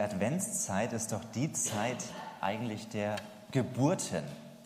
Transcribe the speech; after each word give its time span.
die 0.00 0.04
Adventszeit 0.04 0.94
ist 0.94 1.12
doch 1.12 1.20
die 1.34 1.52
Zeit 1.52 2.02
eigentlich 2.40 2.88
der 2.88 3.16
Geburten. 3.50 4.22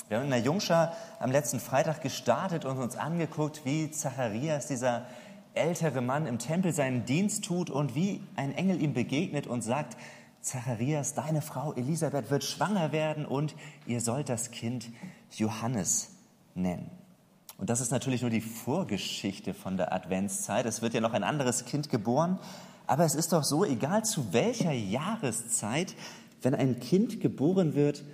Wir 0.06 0.18
haben 0.18 0.26
in 0.26 0.30
der 0.30 0.38
Jungschar 0.38 0.92
am 1.18 1.32
letzten 1.32 1.58
Freitag 1.58 2.02
gestartet 2.02 2.64
und 2.64 2.78
uns 2.78 2.94
angeguckt, 2.94 3.62
wie 3.64 3.90
Zacharias, 3.90 4.68
dieser 4.68 5.06
ältere 5.54 6.02
Mann, 6.02 6.28
im 6.28 6.38
Tempel 6.38 6.72
seinen 6.72 7.04
Dienst 7.04 7.44
tut 7.44 7.68
und 7.68 7.96
wie 7.96 8.22
ein 8.36 8.54
Engel 8.54 8.80
ihm 8.80 8.94
begegnet 8.94 9.48
und 9.48 9.62
sagt, 9.62 9.96
Zacharias, 10.40 11.14
deine 11.14 11.42
Frau 11.42 11.72
Elisabeth 11.72 12.30
wird 12.30 12.44
schwanger 12.44 12.92
werden 12.92 13.26
und 13.26 13.56
ihr 13.86 14.00
sollt 14.00 14.28
das 14.28 14.52
Kind 14.52 14.86
Johannes 15.32 16.10
nennen. 16.54 16.92
Und 17.58 17.70
das 17.70 17.80
ist 17.80 17.90
natürlich 17.90 18.20
nur 18.20 18.30
die 18.30 18.40
Vorgeschichte 18.40 19.52
von 19.52 19.78
der 19.78 19.92
Adventszeit. 19.92 20.64
Es 20.64 20.80
wird 20.80 20.94
ja 20.94 21.00
noch 21.00 21.12
ein 21.12 21.24
anderes 21.24 21.64
Kind 21.64 21.90
geboren. 21.90 22.38
Aber 22.86 23.04
es 23.04 23.14
ist 23.14 23.32
doch 23.32 23.44
so, 23.44 23.64
egal 23.64 24.04
zu 24.04 24.32
welcher 24.32 24.72
Jahreszeit, 24.72 25.94
wenn 26.42 26.54
ein 26.54 26.80
Kind 26.80 27.20
geboren 27.20 27.74
wird, 27.74 28.04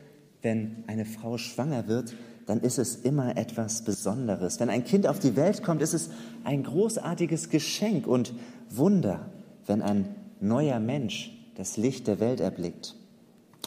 wenn 0.43 0.85
eine 0.87 1.05
Frau 1.05 1.39
schwanger 1.39 1.89
wird, 1.89 2.15
dann 2.47 2.61
ist 2.61 2.79
es 2.79 2.97
immer 2.97 3.37
etwas 3.37 3.85
Besonderes. 3.85 4.59
Wenn 4.61 4.71
ein 4.71 4.85
Kind 4.85 5.07
auf 5.07 5.19
die 5.19 5.37
Welt 5.37 5.63
kommt, 5.63 5.83
ist 5.83 5.95
es 5.95 6.11
ein 6.45 6.65
großartiges 6.65 7.51
Geschenk 7.51 8.07
und 8.07 8.33
Wunder, 8.71 9.31
wenn 9.67 9.83
ein 9.83 10.15
neuer 10.41 10.81
Mensch 10.81 11.33
das 11.57 11.77
Licht 11.77 12.07
der 12.07 12.21
Welt 12.21 12.41
erblickt. 12.41 12.97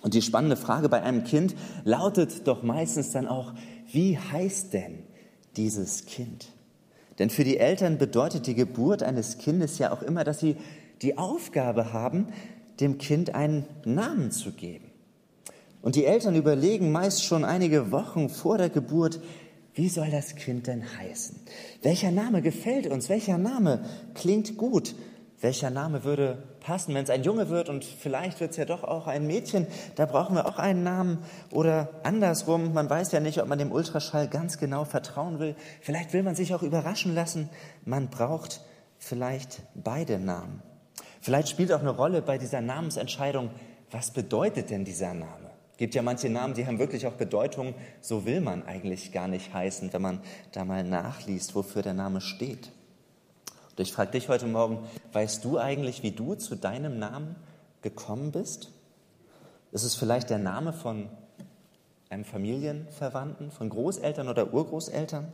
Und 0.02 0.14
die 0.14 0.22
spannende 0.22 0.58
Frage 0.58 0.90
bei 0.90 1.02
einem 1.02 1.24
Kind 1.24 1.56
lautet 1.86 2.48
doch 2.48 2.64
meistens 2.64 3.12
dann 3.12 3.28
auch, 3.28 3.54
wie 3.92 4.18
heißt 4.18 4.74
denn 4.74 5.00
dieses 5.56 6.06
Kind? 6.06 6.48
Denn 7.20 7.30
für 7.30 7.44
die 7.44 7.58
Eltern 7.58 7.98
bedeutet 7.98 8.48
die 8.48 8.56
Geburt 8.56 9.04
eines 9.04 9.38
Kindes 9.38 9.78
ja 9.78 9.92
auch 9.94 10.02
immer, 10.02 10.24
dass 10.24 10.40
sie 10.40 10.58
die 11.04 11.18
Aufgabe 11.18 11.94
haben, 11.94 12.28
dem 12.80 12.98
Kind 12.98 13.36
einen 13.36 13.66
Namen 13.86 14.32
zu 14.32 14.52
geben. 14.52 14.90
Und 15.82 15.96
die 15.96 16.06
Eltern 16.06 16.36
überlegen 16.36 16.92
meist 16.92 17.24
schon 17.24 17.44
einige 17.44 17.92
Wochen 17.92 18.30
vor 18.30 18.58
der 18.58 18.70
Geburt, 18.70 19.20
wie 19.76 19.90
soll 19.90 20.10
das 20.12 20.36
Kind 20.36 20.68
denn 20.68 20.84
heißen? 20.98 21.36
Welcher 21.82 22.12
Name 22.12 22.42
gefällt 22.42 22.88
uns? 22.88 23.10
Welcher 23.10 23.38
Name 23.38 23.84
klingt 24.14 24.58
gut? 24.58 24.96
Welcher 25.42 25.72
Name 25.72 26.06
würde 26.06 26.42
passen, 26.62 26.96
wenn 26.96 27.04
es 27.04 27.10
ein 27.10 27.24
Junge 27.24 27.50
wird 27.50 27.68
und 27.68 27.84
vielleicht 27.84 28.40
wird 28.40 28.52
es 28.52 28.58
ja 28.58 28.64
doch 28.64 28.86
auch 28.86 29.08
ein 29.08 29.28
Mädchen, 29.28 29.68
da 29.96 30.06
brauchen 30.06 30.36
wir 30.36 30.46
auch 30.46 30.58
einen 30.58 30.84
Namen 30.84 31.18
oder 31.52 31.90
andersrum, 32.04 32.74
man 32.74 32.90
weiß 32.90 33.12
ja 33.12 33.20
nicht, 33.20 33.42
ob 33.42 33.50
man 33.50 33.60
dem 33.60 33.74
Ultraschall 33.74 34.30
ganz 34.30 34.58
genau 34.58 34.86
vertrauen 34.86 35.40
will. 35.40 35.56
Vielleicht 35.82 36.14
will 36.14 36.24
man 36.24 36.36
sich 36.36 36.54
auch 36.54 36.64
überraschen 36.64 37.14
lassen, 37.14 37.50
man 37.84 38.08
braucht 38.10 38.62
vielleicht 39.00 39.64
beide 39.76 40.18
Namen. 40.18 40.62
Vielleicht 41.24 41.48
spielt 41.48 41.72
auch 41.72 41.80
eine 41.80 41.92
Rolle 41.92 42.22
bei 42.22 42.38
dieser 42.38 42.60
Namensentscheidung, 42.60 43.50
was 43.92 44.12
bedeutet 44.12 44.70
denn 44.70 44.84
dieser 44.84 45.14
Name? 45.14 45.52
Es 45.72 45.78
gibt 45.78 45.96
ja 45.96 46.02
manche 46.02 46.30
Namen, 46.30 46.54
die 46.54 46.68
haben 46.68 46.80
wirklich 46.80 47.08
auch 47.08 47.14
Bedeutung, 47.14 47.76
so 48.02 48.26
will 48.26 48.42
man 48.42 48.66
eigentlich 48.66 49.14
gar 49.14 49.30
nicht 49.30 49.54
heißen, 49.54 49.94
wenn 49.94 50.02
man 50.02 50.20
da 50.52 50.66
mal 50.66 50.84
nachliest, 50.84 51.56
wofür 51.56 51.82
der 51.82 51.94
Name 51.94 52.20
steht. 52.20 52.74
Und 53.70 53.80
ich 53.80 53.94
frage 53.94 54.12
dich 54.12 54.28
heute 54.28 54.48
Morgen, 54.48 54.80
weißt 55.14 55.46
du 55.46 55.58
eigentlich, 55.58 56.04
wie 56.04 56.12
du 56.12 56.36
zu 56.36 56.58
deinem 56.58 57.00
Namen 57.00 57.38
gekommen 57.82 58.34
bist? 58.34 58.74
Ist 59.72 59.84
es 59.86 59.96
vielleicht 59.96 60.30
der 60.30 60.40
Name 60.40 60.74
von 60.74 61.08
einem 62.10 62.26
Familienverwandten, 62.26 63.50
von 63.50 63.70
Großeltern 63.70 64.28
oder 64.28 64.54
Urgroßeltern? 64.54 65.32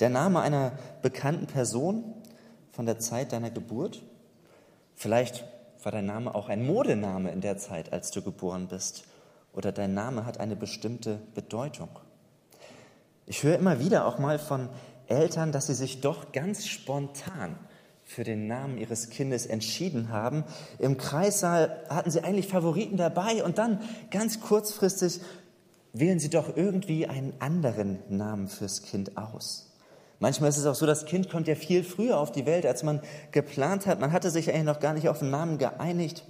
Der 0.00 0.10
Name 0.10 0.42
einer 0.42 0.72
bekannten 1.00 1.46
Person 1.46 2.12
von 2.72 2.84
der 2.84 2.98
Zeit 2.98 3.32
deiner 3.32 3.50
Geburt? 3.50 4.02
Vielleicht 4.94 5.44
war 5.82 5.92
dein 5.92 6.06
Name 6.06 6.34
auch 6.34 6.48
ein 6.48 6.64
Modename 6.64 7.30
in 7.30 7.40
der 7.40 7.58
Zeit, 7.58 7.92
als 7.92 8.10
du 8.10 8.22
geboren 8.22 8.68
bist. 8.68 9.04
Oder 9.52 9.70
dein 9.72 9.94
Name 9.94 10.26
hat 10.26 10.40
eine 10.40 10.56
bestimmte 10.56 11.20
Bedeutung. 11.34 11.90
Ich 13.26 13.42
höre 13.42 13.58
immer 13.58 13.80
wieder 13.80 14.06
auch 14.06 14.18
mal 14.18 14.38
von 14.38 14.68
Eltern, 15.06 15.52
dass 15.52 15.66
sie 15.66 15.74
sich 15.74 16.00
doch 16.00 16.32
ganz 16.32 16.66
spontan 16.66 17.56
für 18.04 18.24
den 18.24 18.46
Namen 18.46 18.78
ihres 18.78 19.10
Kindes 19.10 19.46
entschieden 19.46 20.10
haben. 20.10 20.44
Im 20.78 20.98
Kreissaal 20.98 21.84
hatten 21.88 22.10
sie 22.10 22.22
eigentlich 22.22 22.48
Favoriten 22.48 22.96
dabei 22.96 23.42
und 23.44 23.58
dann 23.58 23.80
ganz 24.10 24.40
kurzfristig 24.40 25.20
wählen 25.92 26.18
sie 26.18 26.28
doch 26.30 26.56
irgendwie 26.56 27.06
einen 27.06 27.32
anderen 27.40 27.98
Namen 28.08 28.48
fürs 28.48 28.82
Kind 28.82 29.16
aus. 29.16 29.73
Manchmal 30.24 30.48
ist 30.48 30.56
es 30.56 30.64
auch 30.64 30.74
so, 30.74 30.86
das 30.86 31.04
Kind 31.04 31.28
kommt 31.28 31.48
ja 31.48 31.54
viel 31.54 31.84
früher 31.84 32.18
auf 32.18 32.32
die 32.32 32.46
Welt, 32.46 32.64
als 32.64 32.82
man 32.82 33.02
geplant 33.30 33.84
hat. 33.84 34.00
Man 34.00 34.10
hatte 34.10 34.30
sich 34.30 34.48
eigentlich 34.48 34.64
noch 34.64 34.80
gar 34.80 34.94
nicht 34.94 35.10
auf 35.10 35.18
den 35.18 35.28
Namen 35.28 35.58
geeinigt 35.58 36.24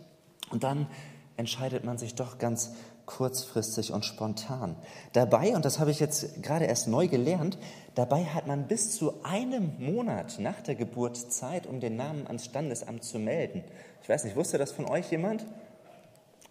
und 0.51 0.65
dann 0.65 0.89
entscheidet 1.37 1.85
man 1.85 1.97
sich 1.97 2.17
doch 2.17 2.39
ganz 2.39 2.73
kurzfristig 3.07 3.93
und 3.93 4.05
spontan. 4.05 4.75
Dabei, 5.13 5.55
und 5.55 5.65
das 5.65 5.79
habe 5.79 5.93
ich 5.93 6.01
jetzt 6.01 6.43
gerade 6.43 6.65
erst 6.65 6.89
neu 6.89 7.07
gelernt, 7.07 7.57
dabei 7.95 8.25
hat 8.25 8.49
man 8.49 8.67
bis 8.67 8.97
zu 8.97 9.23
einem 9.23 9.77
Monat 9.79 10.41
nach 10.41 10.61
der 10.61 10.75
Geburt 10.75 11.17
Zeit, 11.17 11.69
um 11.69 11.79
den 11.79 11.95
Namen 11.95 12.27
ans 12.27 12.47
Standesamt 12.47 13.05
zu 13.05 13.21
melden. 13.21 13.63
Ich 14.03 14.09
weiß 14.09 14.25
nicht, 14.25 14.35
wusste 14.35 14.59
das 14.59 14.73
von 14.73 14.87
euch 14.87 15.09
jemand? 15.13 15.47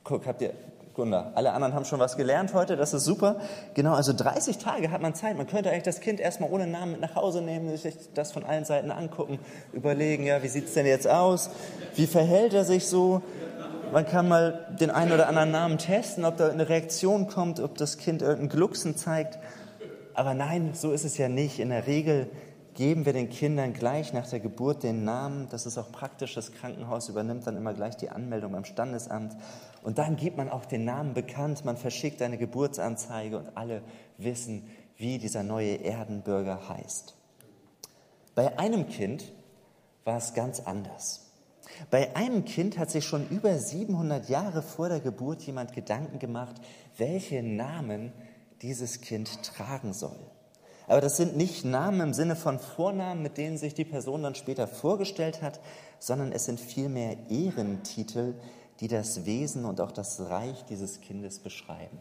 Guck, 0.05 0.27
habt 0.27 0.41
ihr, 0.41 0.53
Gunda, 0.93 1.31
alle 1.33 1.53
anderen 1.53 1.73
haben 1.73 1.85
schon 1.85 1.99
was 1.99 2.17
gelernt 2.17 2.53
heute, 2.53 2.77
das 2.77 2.93
ist 2.93 3.03
super. 3.03 3.37
Genau, 3.73 3.95
also 3.95 4.13
30 4.13 4.59
Tage 4.59 4.91
hat 4.91 5.01
man 5.01 5.15
Zeit. 5.15 5.35
Man 5.37 5.47
könnte 5.47 5.71
eigentlich 5.71 5.83
das 5.83 6.01
Kind 6.01 6.19
erstmal 6.19 6.51
ohne 6.51 6.67
Namen 6.67 6.91
mit 6.91 7.01
nach 7.01 7.15
Hause 7.15 7.41
nehmen, 7.41 7.75
sich 7.77 7.95
das 8.13 8.31
von 8.31 8.43
allen 8.43 8.63
Seiten 8.63 8.91
angucken, 8.91 9.39
überlegen, 9.73 10.23
ja, 10.23 10.43
wie 10.43 10.47
sieht 10.47 10.67
es 10.67 10.73
denn 10.75 10.85
jetzt 10.85 11.07
aus? 11.07 11.49
Wie 11.95 12.05
verhält 12.05 12.53
er 12.53 12.63
sich 12.63 12.85
so? 12.87 13.23
Man 13.91 14.05
kann 14.05 14.27
mal 14.27 14.67
den 14.79 14.91
einen 14.91 15.11
oder 15.11 15.27
anderen 15.27 15.49
Namen 15.49 15.77
testen, 15.79 16.25
ob 16.25 16.37
da 16.37 16.49
eine 16.49 16.69
Reaktion 16.69 17.27
kommt, 17.27 17.59
ob 17.59 17.75
das 17.75 17.97
Kind 17.97 18.21
irgendein 18.21 18.49
Glucksen 18.49 18.95
zeigt. 18.95 19.39
Aber 20.13 20.35
nein, 20.35 20.71
so 20.73 20.91
ist 20.91 21.05
es 21.05 21.17
ja 21.17 21.27
nicht. 21.27 21.59
In 21.59 21.69
der 21.69 21.87
Regel 21.87 22.27
geben 22.73 23.05
wir 23.05 23.13
den 23.13 23.29
Kindern 23.29 23.73
gleich 23.73 24.13
nach 24.13 24.27
der 24.27 24.39
Geburt 24.39 24.83
den 24.83 25.03
Namen. 25.03 25.47
Das 25.49 25.65
ist 25.65 25.77
auch 25.77 25.91
praktisch. 25.91 26.33
Das 26.33 26.51
Krankenhaus 26.51 27.09
übernimmt 27.09 27.45
dann 27.45 27.57
immer 27.57 27.73
gleich 27.73 27.95
die 27.97 28.09
Anmeldung 28.09 28.53
beim 28.53 28.65
Standesamt. 28.65 29.35
Und 29.83 29.97
dann 29.97 30.15
gibt 30.15 30.37
man 30.37 30.49
auch 30.49 30.65
den 30.65 30.85
Namen 30.85 31.13
bekannt. 31.13 31.65
Man 31.65 31.77
verschickt 31.77 32.21
eine 32.21 32.37
Geburtsanzeige 32.37 33.37
und 33.37 33.57
alle 33.57 33.81
wissen, 34.17 34.69
wie 34.97 35.17
dieser 35.17 35.43
neue 35.43 35.75
Erdenbürger 35.83 36.69
heißt. 36.69 37.15
Bei 38.35 38.57
einem 38.57 38.87
Kind 38.87 39.31
war 40.03 40.17
es 40.17 40.33
ganz 40.33 40.59
anders. 40.59 41.31
Bei 41.89 42.15
einem 42.15 42.45
Kind 42.45 42.77
hat 42.77 42.91
sich 42.91 43.05
schon 43.05 43.27
über 43.29 43.57
700 43.57 44.29
Jahre 44.29 44.61
vor 44.61 44.89
der 44.89 44.99
Geburt 44.99 45.41
jemand 45.43 45.73
Gedanken 45.73 46.19
gemacht, 46.19 46.55
welche 46.97 47.41
Namen 47.41 48.11
dieses 48.61 49.01
Kind 49.01 49.43
tragen 49.43 49.93
soll. 49.93 50.17
Aber 50.87 51.01
das 51.01 51.17
sind 51.17 51.37
nicht 51.37 51.65
Namen 51.65 52.01
im 52.01 52.13
Sinne 52.13 52.35
von 52.35 52.59
Vornamen, 52.59 53.21
mit 53.21 53.37
denen 53.37 53.57
sich 53.57 53.73
die 53.73 53.85
Person 53.85 54.23
dann 54.23 54.35
später 54.35 54.67
vorgestellt 54.67 55.41
hat, 55.41 55.59
sondern 55.99 56.31
es 56.31 56.45
sind 56.45 56.59
vielmehr 56.59 57.17
Ehrentitel, 57.29 58.35
die 58.79 58.87
das 58.87 59.25
Wesen 59.25 59.65
und 59.65 59.79
auch 59.79 59.91
das 59.91 60.19
Reich 60.19 60.65
dieses 60.65 61.01
Kindes 61.01 61.39
beschreiben. 61.39 61.99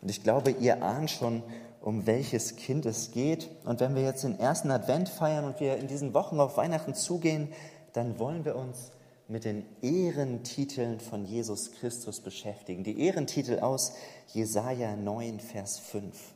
Und 0.00 0.10
ich 0.10 0.22
glaube, 0.22 0.50
ihr 0.50 0.82
ahnt 0.82 1.10
schon, 1.10 1.42
um 1.80 2.06
welches 2.06 2.56
Kind 2.56 2.86
es 2.86 3.10
geht. 3.10 3.50
Und 3.64 3.80
wenn 3.80 3.94
wir 3.94 4.02
jetzt 4.02 4.24
den 4.24 4.38
ersten 4.38 4.70
Advent 4.70 5.08
feiern 5.08 5.44
und 5.44 5.60
wir 5.60 5.76
in 5.76 5.86
diesen 5.86 6.14
Wochen 6.14 6.40
auf 6.40 6.56
Weihnachten 6.56 6.94
zugehen, 6.94 7.48
dann 7.92 8.18
wollen 8.18 8.44
wir 8.44 8.56
uns 8.56 8.90
mit 9.28 9.44
den 9.44 9.64
Ehrentiteln 9.82 11.00
von 11.00 11.24
Jesus 11.24 11.72
Christus 11.72 12.20
beschäftigen. 12.20 12.84
Die 12.84 13.00
Ehrentitel 13.00 13.60
aus 13.60 13.92
Jesaja 14.32 14.96
9, 14.96 15.40
Vers 15.40 15.78
5. 15.78 16.33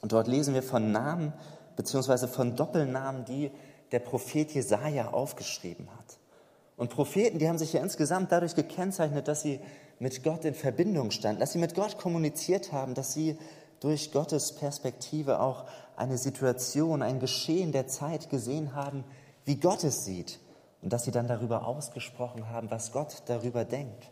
Und 0.00 0.12
dort 0.12 0.28
lesen 0.28 0.54
wir 0.54 0.62
von 0.62 0.92
Namen 0.92 1.32
beziehungsweise 1.76 2.28
von 2.28 2.56
Doppelnamen, 2.56 3.24
die 3.24 3.50
der 3.92 4.00
Prophet 4.00 4.50
Jesaja 4.52 5.08
aufgeschrieben 5.08 5.88
hat. 5.98 6.18
Und 6.76 6.90
Propheten, 6.90 7.38
die 7.38 7.48
haben 7.48 7.58
sich 7.58 7.72
ja 7.72 7.80
insgesamt 7.80 8.32
dadurch 8.32 8.54
gekennzeichnet, 8.54 9.28
dass 9.28 9.42
sie 9.42 9.60
mit 9.98 10.22
Gott 10.24 10.44
in 10.44 10.54
Verbindung 10.54 11.10
standen, 11.10 11.40
dass 11.40 11.52
sie 11.52 11.58
mit 11.58 11.74
Gott 11.74 11.98
kommuniziert 11.98 12.72
haben, 12.72 12.94
dass 12.94 13.12
sie 13.12 13.36
durch 13.80 14.12
Gottes 14.12 14.52
Perspektive 14.52 15.40
auch 15.40 15.64
eine 15.96 16.16
Situation, 16.16 17.02
ein 17.02 17.20
Geschehen 17.20 17.72
der 17.72 17.86
Zeit 17.86 18.30
gesehen 18.30 18.74
haben, 18.74 19.04
wie 19.44 19.56
Gott 19.56 19.84
es 19.84 20.04
sieht 20.04 20.38
und 20.82 20.92
dass 20.92 21.04
sie 21.04 21.10
dann 21.10 21.28
darüber 21.28 21.66
ausgesprochen 21.66 22.48
haben, 22.48 22.70
was 22.70 22.92
Gott 22.92 23.22
darüber 23.26 23.64
denkt. 23.64 24.10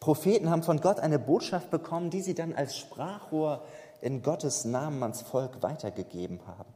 Propheten 0.00 0.50
haben 0.50 0.62
von 0.62 0.80
Gott 0.80 0.98
eine 0.98 1.18
Botschaft 1.18 1.70
bekommen, 1.70 2.10
die 2.10 2.22
sie 2.22 2.34
dann 2.34 2.54
als 2.54 2.76
Sprachrohr 2.76 3.62
in 4.02 4.22
Gottes 4.22 4.64
Namen 4.64 5.02
ans 5.02 5.22
Volk 5.22 5.62
weitergegeben 5.62 6.40
haben. 6.46 6.72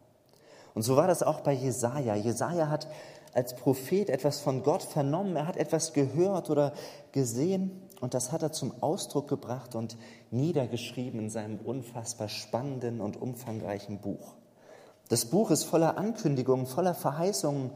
Und 0.74 0.82
so 0.82 0.96
war 0.96 1.06
das 1.06 1.22
auch 1.22 1.40
bei 1.40 1.52
Jesaja. 1.52 2.14
Jesaja 2.16 2.68
hat 2.68 2.88
als 3.32 3.56
Prophet 3.56 4.10
etwas 4.10 4.40
von 4.40 4.62
Gott 4.62 4.82
vernommen, 4.82 5.36
er 5.36 5.46
hat 5.46 5.56
etwas 5.56 5.92
gehört 5.92 6.50
oder 6.50 6.72
gesehen 7.12 7.82
und 8.00 8.14
das 8.14 8.30
hat 8.32 8.42
er 8.42 8.52
zum 8.52 8.72
Ausdruck 8.82 9.28
gebracht 9.28 9.74
und 9.74 9.96
niedergeschrieben 10.30 11.18
in 11.18 11.30
seinem 11.30 11.58
unfassbar 11.58 12.28
spannenden 12.28 13.00
und 13.00 13.20
umfangreichen 13.20 13.98
Buch. 13.98 14.34
Das 15.08 15.26
Buch 15.26 15.50
ist 15.50 15.64
voller 15.64 15.98
Ankündigungen, 15.98 16.66
voller 16.66 16.94
Verheißungen 16.94 17.72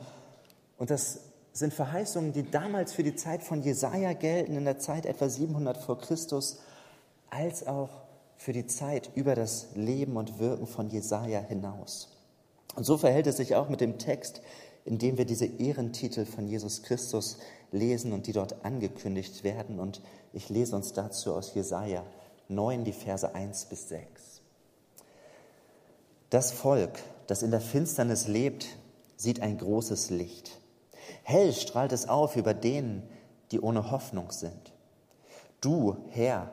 und 0.77 0.91
das 0.91 1.21
sind 1.53 1.75
Verheißungen, 1.75 2.33
die 2.33 2.49
damals 2.49 2.93
für 2.93 3.03
die 3.03 3.17
Zeit 3.17 3.43
von 3.43 3.63
Jesaja 3.63 4.13
gelten, 4.13 4.57
in 4.57 4.65
der 4.65 4.79
Zeit 4.79 5.07
etwa 5.07 5.29
700 5.29 5.77
vor 5.77 5.99
Christus, 5.99 6.61
als 7.31 7.67
auch 7.67 7.91
für 8.39 8.53
die 8.53 8.67
Zeit 8.67 9.11
über 9.15 9.35
das 9.35 9.67
Leben 9.75 10.17
und 10.17 10.39
Wirken 10.39 10.67
von 10.67 10.89
Jesaja 10.89 11.41
hinaus. 11.41 12.09
Und 12.77 12.85
so 12.85 12.97
verhält 12.97 13.27
es 13.27 13.37
sich 13.37 13.57
auch 13.57 13.69
mit 13.69 13.81
dem 13.81 13.99
Text, 13.99 14.41
in 14.85 14.99
dem 14.99 15.19
wir 15.19 15.27
diese 15.27 15.45
Ehrentitel 15.45 16.25
von 16.25 16.47
Jesus 16.47 16.83
Christus 16.83 17.39
lesen 17.73 18.13
und 18.13 18.27
die 18.27 18.33
dort 18.33 18.65
angekündigt 18.65 19.45
werden. 19.45 19.81
Und 19.81 20.01
ich 20.33 20.49
lese 20.49 20.77
uns 20.77 20.93
dazu 20.93 21.35
aus 21.35 21.53
Jesaja 21.55 22.05
9, 22.49 22.85
die 22.85 22.93
Verse 22.93 23.35
1 23.35 23.67
bis 23.67 23.89
6. 23.89 24.41
Das 26.31 26.53
Volk, 26.53 26.99
das 27.27 27.43
in 27.43 27.51
der 27.51 27.61
Finsternis 27.61 28.29
lebt, 28.29 28.67
sieht 29.17 29.41
ein 29.41 29.59
großes 29.59 30.11
Licht. 30.11 30.59
Hell 31.25 31.53
strahlt 31.53 31.93
es 31.93 32.09
auf 32.09 32.37
über 32.37 32.55
denen, 32.55 33.03
die 33.51 33.61
ohne 33.61 33.91
Hoffnung 33.91 34.31
sind. 34.31 34.73
Du, 35.61 35.97
Herr, 36.11 36.51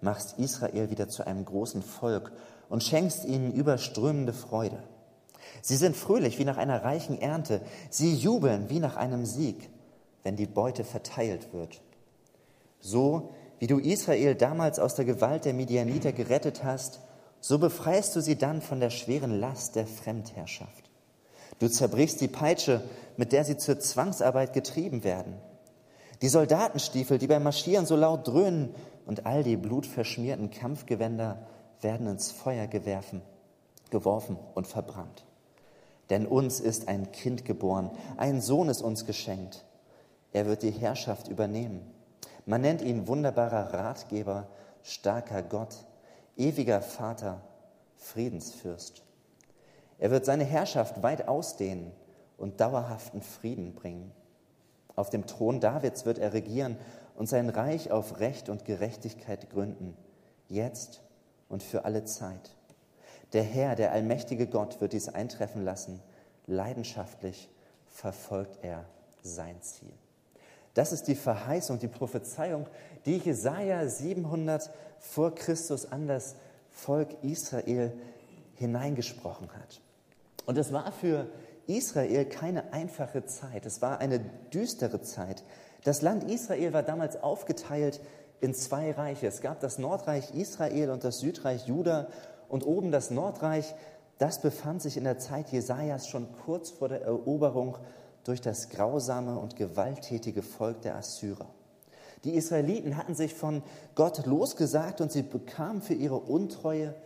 machst 0.00 0.38
Israel 0.38 0.90
wieder 0.90 1.08
zu 1.08 1.26
einem 1.26 1.44
großen 1.44 1.82
Volk 1.82 2.32
und 2.68 2.82
schenkst 2.82 3.24
ihnen 3.24 3.52
überströmende 3.52 4.32
Freude. 4.32 4.82
Sie 5.62 5.76
sind 5.76 5.96
fröhlich 5.96 6.38
wie 6.38 6.44
nach 6.44 6.56
einer 6.56 6.84
reichen 6.84 7.20
Ernte. 7.20 7.60
Sie 7.90 8.14
jubeln 8.14 8.68
wie 8.68 8.80
nach 8.80 8.96
einem 8.96 9.24
Sieg, 9.24 9.70
wenn 10.22 10.36
die 10.36 10.46
Beute 10.46 10.84
verteilt 10.84 11.52
wird. 11.52 11.80
So 12.80 13.30
wie 13.58 13.66
du 13.66 13.78
Israel 13.78 14.34
damals 14.34 14.78
aus 14.78 14.94
der 14.94 15.04
Gewalt 15.04 15.44
der 15.44 15.54
Midianiter 15.54 16.12
gerettet 16.12 16.62
hast, 16.62 17.00
so 17.40 17.58
befreist 17.58 18.16
du 18.16 18.20
sie 18.20 18.36
dann 18.36 18.60
von 18.60 18.80
der 18.80 18.90
schweren 18.90 19.38
Last 19.38 19.76
der 19.76 19.86
Fremdherrschaft. 19.86 20.90
Du 21.58 21.68
zerbrichst 21.68 22.20
die 22.20 22.28
Peitsche, 22.28 22.82
mit 23.16 23.32
der 23.32 23.44
sie 23.44 23.56
zur 23.56 23.78
Zwangsarbeit 23.78 24.52
getrieben 24.52 25.04
werden. 25.04 25.36
Die 26.22 26.28
Soldatenstiefel, 26.28 27.18
die 27.18 27.26
beim 27.26 27.42
Marschieren 27.42 27.86
so 27.86 27.96
laut 27.96 28.26
dröhnen, 28.26 28.74
und 29.06 29.24
all 29.24 29.42
die 29.42 29.56
blutverschmierten 29.56 30.50
Kampfgewänder 30.50 31.46
werden 31.80 32.06
ins 32.08 32.32
Feuer 32.32 32.66
gewerfen, 32.66 33.22
geworfen 33.90 34.36
und 34.54 34.66
verbrannt. 34.66 35.24
Denn 36.10 36.26
uns 36.26 36.60
ist 36.60 36.88
ein 36.88 37.12
Kind 37.12 37.44
geboren, 37.44 37.90
ein 38.16 38.40
Sohn 38.40 38.68
ist 38.68 38.82
uns 38.82 39.06
geschenkt. 39.06 39.64
Er 40.32 40.46
wird 40.46 40.62
die 40.62 40.70
Herrschaft 40.70 41.28
übernehmen. 41.28 41.80
Man 42.44 42.60
nennt 42.60 42.82
ihn 42.82 43.08
wunderbarer 43.08 43.72
Ratgeber, 43.72 44.48
starker 44.82 45.42
Gott, 45.42 45.84
ewiger 46.36 46.82
Vater, 46.82 47.40
Friedensfürst. 47.96 49.02
Er 49.98 50.10
wird 50.10 50.24
seine 50.24 50.44
Herrschaft 50.44 51.02
weit 51.02 51.26
ausdehnen 51.26 51.92
und 52.36 52.60
dauerhaften 52.60 53.22
Frieden 53.22 53.74
bringen. 53.74 54.12
Auf 54.94 55.10
dem 55.10 55.26
Thron 55.26 55.60
Davids 55.60 56.04
wird 56.04 56.18
er 56.18 56.32
regieren 56.32 56.76
und 57.16 57.28
sein 57.28 57.48
Reich 57.48 57.90
auf 57.90 58.20
Recht 58.20 58.48
und 58.48 58.64
Gerechtigkeit 58.64 59.50
gründen, 59.50 59.96
jetzt 60.48 61.02
und 61.48 61.62
für 61.62 61.84
alle 61.84 62.04
Zeit. 62.04 62.54
Der 63.32 63.42
Herr, 63.42 63.74
der 63.74 63.92
allmächtige 63.92 64.46
Gott, 64.46 64.80
wird 64.80 64.92
dies 64.92 65.08
eintreffen 65.08 65.64
lassen. 65.64 66.00
Leidenschaftlich 66.46 67.48
verfolgt 67.86 68.58
er 68.62 68.84
sein 69.22 69.60
Ziel. 69.62 69.92
Das 70.74 70.92
ist 70.92 71.08
die 71.08 71.14
Verheißung, 71.14 71.78
die 71.78 71.88
Prophezeiung, 71.88 72.66
die 73.06 73.16
Jesaja 73.16 73.88
700 73.88 74.70
vor 75.00 75.34
Christus 75.34 75.90
an 75.90 76.06
das 76.06 76.36
Volk 76.70 77.16
Israel 77.22 77.92
hineingesprochen 78.54 79.48
hat. 79.54 79.80
Und 80.44 80.58
es 80.58 80.72
war 80.72 80.92
für 80.92 81.28
Israel 81.66 82.26
keine 82.26 82.72
einfache 82.72 83.24
Zeit. 83.24 83.66
Es 83.66 83.82
war 83.82 83.98
eine 83.98 84.20
düstere 84.52 85.00
Zeit. 85.00 85.42
Das 85.86 86.02
Land 86.02 86.28
Israel 86.28 86.72
war 86.72 86.82
damals 86.82 87.22
aufgeteilt 87.22 88.00
in 88.40 88.54
zwei 88.54 88.90
Reiche. 88.90 89.28
Es 89.28 89.40
gab 89.40 89.60
das 89.60 89.78
Nordreich 89.78 90.34
Israel 90.34 90.90
und 90.90 91.04
das 91.04 91.20
Südreich 91.20 91.68
Juda. 91.68 92.08
Und 92.48 92.66
oben 92.66 92.90
das 92.90 93.12
Nordreich, 93.12 93.72
das 94.18 94.40
befand 94.40 94.82
sich 94.82 94.96
in 94.96 95.04
der 95.04 95.18
Zeit 95.18 95.52
Jesajas 95.52 96.08
schon 96.08 96.26
kurz 96.44 96.70
vor 96.70 96.88
der 96.88 97.02
Eroberung 97.02 97.78
durch 98.24 98.40
das 98.40 98.70
grausame 98.70 99.38
und 99.38 99.54
gewalttätige 99.54 100.42
Volk 100.42 100.82
der 100.82 100.96
Assyrer. 100.96 101.46
Die 102.24 102.34
Israeliten 102.34 102.96
hatten 102.96 103.14
sich 103.14 103.34
von 103.34 103.62
Gott 103.94 104.26
losgesagt 104.26 105.00
und 105.00 105.12
sie 105.12 105.22
bekamen 105.22 105.82
für 105.82 105.94
ihre 105.94 106.16
Untreue 106.16 106.96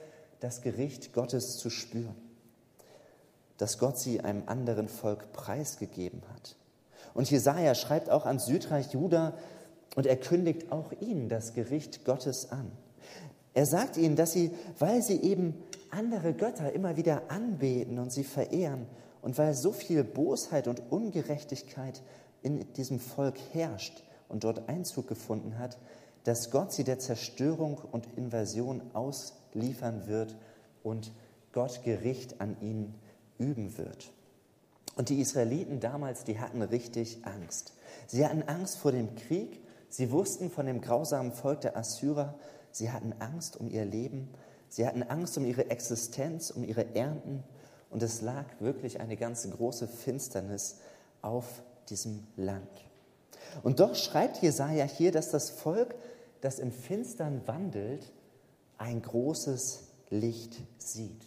das 0.41 0.62
Gericht 0.62 1.12
Gottes 1.12 1.59
zu 1.59 1.69
spüren 1.69 2.17
dass 3.61 3.77
Gott 3.77 3.99
sie 3.99 4.23
einem 4.23 4.44
anderen 4.47 4.88
Volk 4.88 5.32
preisgegeben 5.32 6.23
hat. 6.32 6.56
Und 7.14 7.30
Jesaja 7.30 7.74
schreibt 7.74 8.10
auch 8.10 8.26
an 8.26 8.38
Südreich 8.38 8.92
Juda 8.92 9.34
und 9.96 10.06
er 10.06 10.16
kündigt 10.16 10.70
auch 10.70 10.92
ihnen 11.00 11.28
das 11.28 11.54
Gericht 11.54 12.04
Gottes 12.04 12.50
an. 12.50 12.70
Er 13.54 13.66
sagt 13.66 13.96
ihnen, 13.96 14.16
dass 14.16 14.32
sie, 14.32 14.52
weil 14.78 15.02
sie 15.02 15.20
eben 15.20 15.54
andere 15.90 16.32
Götter 16.32 16.72
immer 16.72 16.96
wieder 16.96 17.22
anbeten 17.28 17.98
und 17.98 18.12
sie 18.12 18.24
verehren 18.24 18.86
und 19.22 19.36
weil 19.38 19.54
so 19.54 19.72
viel 19.72 20.04
Bosheit 20.04 20.68
und 20.68 20.82
Ungerechtigkeit 20.90 22.00
in 22.42 22.72
diesem 22.74 23.00
Volk 23.00 23.34
herrscht 23.52 24.04
und 24.28 24.44
dort 24.44 24.68
Einzug 24.68 25.08
gefunden 25.08 25.58
hat, 25.58 25.78
dass 26.24 26.50
Gott 26.50 26.72
sie 26.72 26.84
der 26.84 26.98
Zerstörung 26.98 27.80
und 27.90 28.06
Invasion 28.16 28.82
ausliefern 28.92 30.06
wird 30.06 30.36
und 30.82 31.12
Gott 31.52 31.82
Gericht 31.82 32.40
an 32.40 32.56
ihnen 32.60 32.94
üben 33.38 33.76
wird. 33.76 34.12
Und 35.00 35.08
die 35.08 35.19
Israeliten 35.23 35.81
damals, 35.81 36.25
die 36.25 36.41
hatten 36.41 36.61
richtig 36.61 37.25
Angst. 37.25 37.73
Sie 38.06 38.23
hatten 38.23 38.43
Angst 38.43 38.76
vor 38.76 38.93
dem 38.93 39.14
Krieg, 39.14 39.58
sie 39.88 40.11
wussten 40.11 40.50
von 40.50 40.67
dem 40.67 40.82
grausamen 40.82 41.32
Volk 41.32 41.62
der 41.62 41.75
Assyrer, 41.75 42.35
sie 42.70 42.91
hatten 42.91 43.14
Angst 43.19 43.56
um 43.56 43.70
ihr 43.70 43.87
Leben, 43.87 44.29
sie 44.69 44.87
hatten 44.87 45.02
Angst 45.02 45.38
um 45.38 45.47
ihre 45.47 45.70
Existenz, 45.70 46.50
um 46.50 46.64
ihre 46.64 46.94
Ernten. 46.94 47.43
Und 47.88 48.02
es 48.02 48.20
lag 48.20 48.44
wirklich 48.58 49.00
eine 49.00 49.17
ganz 49.17 49.49
große 49.50 49.88
Finsternis 49.88 50.81
auf 51.23 51.46
diesem 51.88 52.26
Land. 52.37 52.69
Und 53.62 53.81
doch 53.81 53.94
schreibt 53.94 54.43
Jesaja 54.43 54.85
hier, 54.85 55.12
dass 55.12 55.31
das 55.31 55.49
Volk, 55.49 55.94
das 56.43 56.58
im 56.58 56.73
Finstern 56.73 57.41
wandelt, 57.46 58.12
ein 58.76 59.00
großes 59.00 59.85
Licht 60.11 60.61
sieht. 60.76 61.25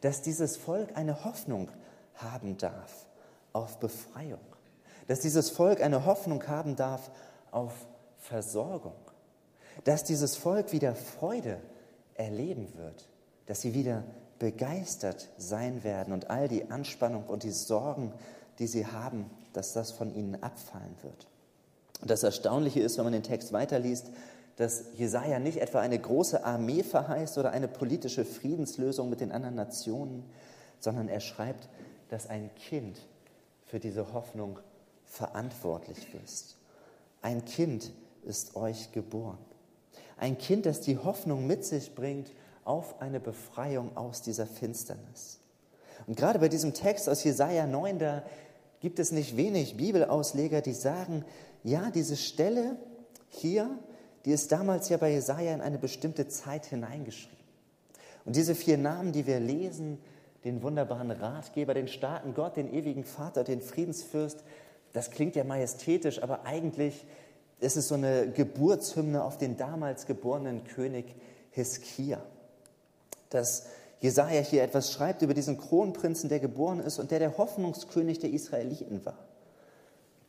Dass 0.00 0.22
dieses 0.22 0.56
Volk 0.56 0.96
eine 0.96 1.26
Hoffnung 1.26 1.68
haben 2.16 2.56
darf 2.58 3.06
auf 3.52 3.78
Befreiung, 3.78 4.40
dass 5.08 5.20
dieses 5.20 5.50
Volk 5.50 5.82
eine 5.82 6.06
Hoffnung 6.06 6.46
haben 6.46 6.76
darf 6.76 7.10
auf 7.50 7.72
Versorgung, 8.18 8.94
dass 9.84 10.04
dieses 10.04 10.36
Volk 10.36 10.72
wieder 10.72 10.94
Freude 10.94 11.58
erleben 12.14 12.72
wird, 12.76 13.08
dass 13.46 13.60
sie 13.60 13.74
wieder 13.74 14.04
begeistert 14.38 15.28
sein 15.36 15.84
werden 15.84 16.12
und 16.12 16.30
all 16.30 16.48
die 16.48 16.70
Anspannung 16.70 17.26
und 17.26 17.42
die 17.42 17.50
Sorgen, 17.50 18.12
die 18.58 18.66
sie 18.66 18.86
haben, 18.86 19.30
dass 19.52 19.72
das 19.72 19.92
von 19.92 20.14
ihnen 20.14 20.42
abfallen 20.42 20.96
wird. 21.02 21.26
Und 22.00 22.10
das 22.10 22.22
Erstaunliche 22.22 22.80
ist, 22.80 22.98
wenn 22.98 23.04
man 23.04 23.12
den 23.12 23.22
Text 23.22 23.52
weiterliest, 23.52 24.06
dass 24.56 24.84
Jesaja 24.94 25.38
nicht 25.38 25.58
etwa 25.58 25.80
eine 25.80 25.98
große 25.98 26.44
Armee 26.44 26.82
verheißt 26.82 27.38
oder 27.38 27.52
eine 27.52 27.68
politische 27.68 28.24
Friedenslösung 28.24 29.08
mit 29.08 29.20
den 29.20 29.32
anderen 29.32 29.54
Nationen, 29.54 30.24
sondern 30.78 31.08
er 31.08 31.20
schreibt, 31.20 31.68
dass 32.12 32.28
ein 32.28 32.50
Kind 32.54 32.98
für 33.64 33.80
diese 33.80 34.12
Hoffnung 34.12 34.58
verantwortlich 35.04 36.06
ist. 36.24 36.56
Ein 37.22 37.44
Kind 37.44 37.92
ist 38.24 38.56
euch 38.56 38.92
geboren. 38.92 39.38
Ein 40.16 40.38
Kind, 40.38 40.66
das 40.66 40.80
die 40.80 40.98
Hoffnung 40.98 41.46
mit 41.46 41.64
sich 41.64 41.94
bringt 41.94 42.30
auf 42.64 43.00
eine 43.00 43.18
Befreiung 43.18 43.96
aus 43.96 44.22
dieser 44.22 44.46
Finsternis. 44.46 45.40
Und 46.06 46.16
gerade 46.16 46.38
bei 46.38 46.48
diesem 46.48 46.74
Text 46.74 47.08
aus 47.08 47.24
Jesaja 47.24 47.66
9, 47.66 47.98
da 47.98 48.22
gibt 48.80 48.98
es 48.98 49.12
nicht 49.12 49.36
wenig 49.36 49.76
Bibelausleger, 49.76 50.60
die 50.60 50.74
sagen, 50.74 51.24
ja, 51.64 51.90
diese 51.90 52.16
Stelle 52.16 52.76
hier 53.28 53.78
die 54.24 54.30
ist 54.30 54.52
damals 54.52 54.88
ja 54.88 54.96
bei 54.96 55.10
Jesaja 55.10 55.52
in 55.54 55.60
eine 55.60 55.78
bestimmte 55.78 56.28
Zeit 56.28 56.66
hineingeschrieben. 56.66 57.36
Und 58.24 58.36
diese 58.36 58.54
vier 58.54 58.78
Namen, 58.78 59.12
die 59.12 59.26
wir 59.26 59.40
lesen, 59.40 59.98
den 60.44 60.62
wunderbaren 60.62 61.10
Ratgeber, 61.10 61.74
den 61.74 61.88
starken 61.88 62.34
Gott, 62.34 62.56
den 62.56 62.72
ewigen 62.72 63.04
Vater, 63.04 63.44
den 63.44 63.60
Friedensfürst, 63.60 64.42
das 64.92 65.10
klingt 65.10 65.36
ja 65.36 65.44
majestätisch, 65.44 66.22
aber 66.22 66.44
eigentlich 66.44 67.06
ist 67.60 67.76
es 67.76 67.88
so 67.88 67.94
eine 67.94 68.30
Geburtshymne 68.30 69.22
auf 69.22 69.38
den 69.38 69.56
damals 69.56 70.06
geborenen 70.06 70.64
König 70.64 71.14
Hiskia. 71.50 72.20
Dass 73.30 73.66
Jesaja 74.00 74.40
hier 74.40 74.62
etwas 74.62 74.92
schreibt 74.92 75.22
über 75.22 75.32
diesen 75.32 75.58
Kronprinzen, 75.58 76.28
der 76.28 76.40
geboren 76.40 76.80
ist 76.80 76.98
und 76.98 77.10
der 77.10 77.20
der 77.20 77.38
Hoffnungskönig 77.38 78.18
der 78.18 78.30
Israeliten 78.30 79.04
war. 79.06 79.18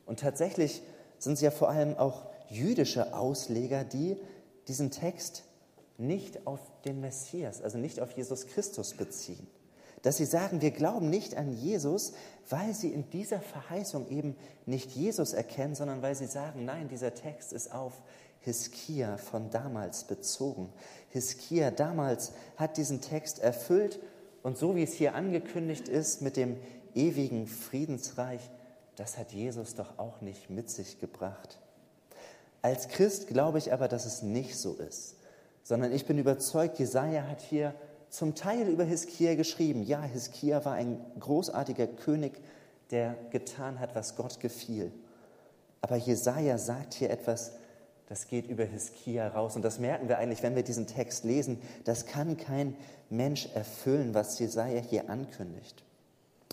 Und 0.06 0.20
tatsächlich 0.20 0.84
sind 1.18 1.34
es 1.34 1.42
ja 1.42 1.52
vor 1.52 1.70
allem 1.70 1.98
auch 1.98 2.26
jüdische 2.50 3.16
Ausleger, 3.16 3.84
die 3.84 4.18
diesen 4.68 4.92
Text 4.92 5.44
nicht 5.98 6.46
auf 6.46 6.60
den 6.86 7.02
Messias, 7.02 7.62
also 7.62 7.78
nicht 7.78 8.00
auf 8.00 8.12
Jesus 8.12 8.46
Christus 8.48 8.94
beziehen. 8.94 9.48
Dass 10.04 10.18
sie 10.18 10.26
sagen, 10.26 10.62
wir 10.62 10.72
glauben 10.72 11.10
nicht 11.10 11.36
an 11.36 11.52
Jesus, 11.52 12.14
weil 12.50 12.74
sie 12.74 12.90
in 12.90 13.10
dieser 13.10 13.40
Verheißung 13.40 14.10
eben 14.10 14.36
nicht 14.66 14.92
Jesus 14.92 15.34
erkennen, 15.34 15.74
sondern 15.74 16.02
weil 16.02 16.14
sie 16.14 16.28
sagen, 16.28 16.66
nein, 16.66 16.90
dieser 16.90 17.16
Text 17.16 17.54
ist 17.54 17.74
auf 17.74 17.94
Hiskia 18.42 19.18
von 19.18 19.50
damals 19.50 20.04
bezogen. 20.04 20.72
Hiskia 21.10 21.72
damals 21.72 22.34
hat 22.58 22.78
diesen 22.78 23.02
Text 23.02 23.40
erfüllt 23.40 24.00
und 24.44 24.58
so 24.58 24.76
wie 24.76 24.84
es 24.84 24.94
hier 24.94 25.16
angekündigt 25.16 25.88
ist 25.88 26.22
mit 26.22 26.36
dem 26.36 26.58
ewigen 26.94 27.48
Friedensreich, 27.48 28.42
das 28.98 29.18
hat 29.18 29.32
Jesus 29.32 29.76
doch 29.76 29.98
auch 29.98 30.22
nicht 30.22 30.50
mit 30.50 30.70
sich 30.70 31.00
gebracht. 31.00 31.58
Als 32.62 32.90
Christ 32.90 33.28
glaube 33.28 33.58
ich 33.58 33.74
aber, 33.74 33.88
dass 33.88 34.06
es 34.06 34.22
nicht 34.22 34.58
so 34.58 34.74
ist, 34.74 35.16
sondern 35.64 35.94
ich 35.94 36.06
bin 36.06 36.18
überzeugt, 36.18 36.80
Jesaja 36.80 37.28
hat 37.28 37.42
hier 37.42 37.74
zum 38.14 38.36
Teil 38.36 38.68
über 38.68 38.84
Hiskia 38.84 39.34
geschrieben. 39.34 39.82
Ja, 39.82 40.04
Hiskia 40.04 40.64
war 40.66 40.74
ein 40.74 41.04
großartiger 41.20 41.88
König, 41.88 42.34
der 42.92 43.16
getan 43.32 43.80
hat, 43.80 43.96
was 43.96 44.16
Gott 44.16 44.40
gefiel. 44.40 44.92
Aber 45.82 45.96
Jesaja 45.96 46.60
sagt 46.60 46.94
hier 46.94 47.10
etwas, 47.10 47.54
das 48.08 48.28
geht 48.28 48.48
über 48.48 48.66
Hiskia 48.66 49.30
raus. 49.30 49.56
Und 49.56 49.64
das 49.66 49.80
merken 49.80 50.10
wir 50.10 50.20
eigentlich, 50.20 50.44
wenn 50.44 50.56
wir 50.56 50.62
diesen 50.62 50.86
Text 50.86 51.24
lesen. 51.24 51.60
Das 51.86 52.06
kann 52.06 52.38
kein 52.38 52.76
Mensch 53.10 53.50
erfüllen, 53.56 54.14
was 54.14 54.38
Jesaja 54.38 54.80
hier 54.80 55.10
ankündigt. 55.10 55.84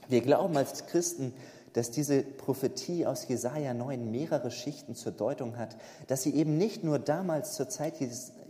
Wir 0.09 0.23
glauben 0.23 0.57
als 0.57 0.87
Christen, 0.87 1.35
dass 1.75 1.91
diese 1.91 2.23
Prophetie 2.23 3.05
aus 3.05 3.29
Jesaja 3.29 3.75
9 3.75 4.11
mehrere 4.11 4.51
Schichten 4.51 4.95
zur 4.95 5.13
Deutung 5.13 5.59
hat, 5.59 5.77
dass 6.07 6.23
sie 6.23 6.35
eben 6.35 6.57
nicht 6.57 6.85
nur 6.85 6.99
damals 6.99 7.55
zur 7.55 7.69
Zeit 7.69 7.97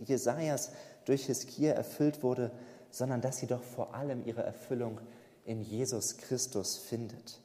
Jesajas 0.05 0.71
durch 1.03 1.25
Hiskia 1.25 1.73
erfüllt 1.73 2.23
wurde, 2.23 2.51
sondern 2.91 3.21
dass 3.21 3.37
sie 3.37 3.47
doch 3.47 3.63
vor 3.63 3.95
allem 3.95 4.25
ihre 4.25 4.43
Erfüllung 4.43 4.99
in 5.45 5.61
Jesus 5.61 6.17
Christus 6.17 6.77
findet. 6.77 7.39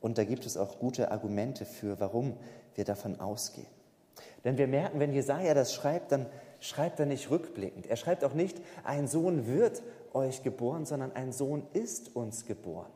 Und 0.00 0.18
da 0.18 0.24
gibt 0.24 0.46
es 0.46 0.56
auch 0.56 0.78
gute 0.78 1.10
Argumente 1.10 1.64
für, 1.64 2.00
warum 2.00 2.36
wir 2.74 2.84
davon 2.84 3.20
ausgehen. 3.20 3.66
Denn 4.44 4.58
wir 4.58 4.66
merken, 4.66 5.00
wenn 5.00 5.12
Jesaja 5.12 5.54
das 5.54 5.74
schreibt, 5.74 6.12
dann 6.12 6.26
schreibt 6.60 7.00
er 7.00 7.06
nicht 7.06 7.30
rückblickend. 7.30 7.86
Er 7.86 7.96
schreibt 7.96 8.24
auch 8.24 8.34
nicht, 8.34 8.60
ein 8.84 9.08
Sohn 9.08 9.46
wird 9.46 9.82
euch 10.12 10.42
geboren, 10.42 10.86
sondern 10.86 11.12
ein 11.12 11.32
Sohn 11.32 11.66
ist 11.72 12.14
uns 12.16 12.46
geboren. 12.46 12.90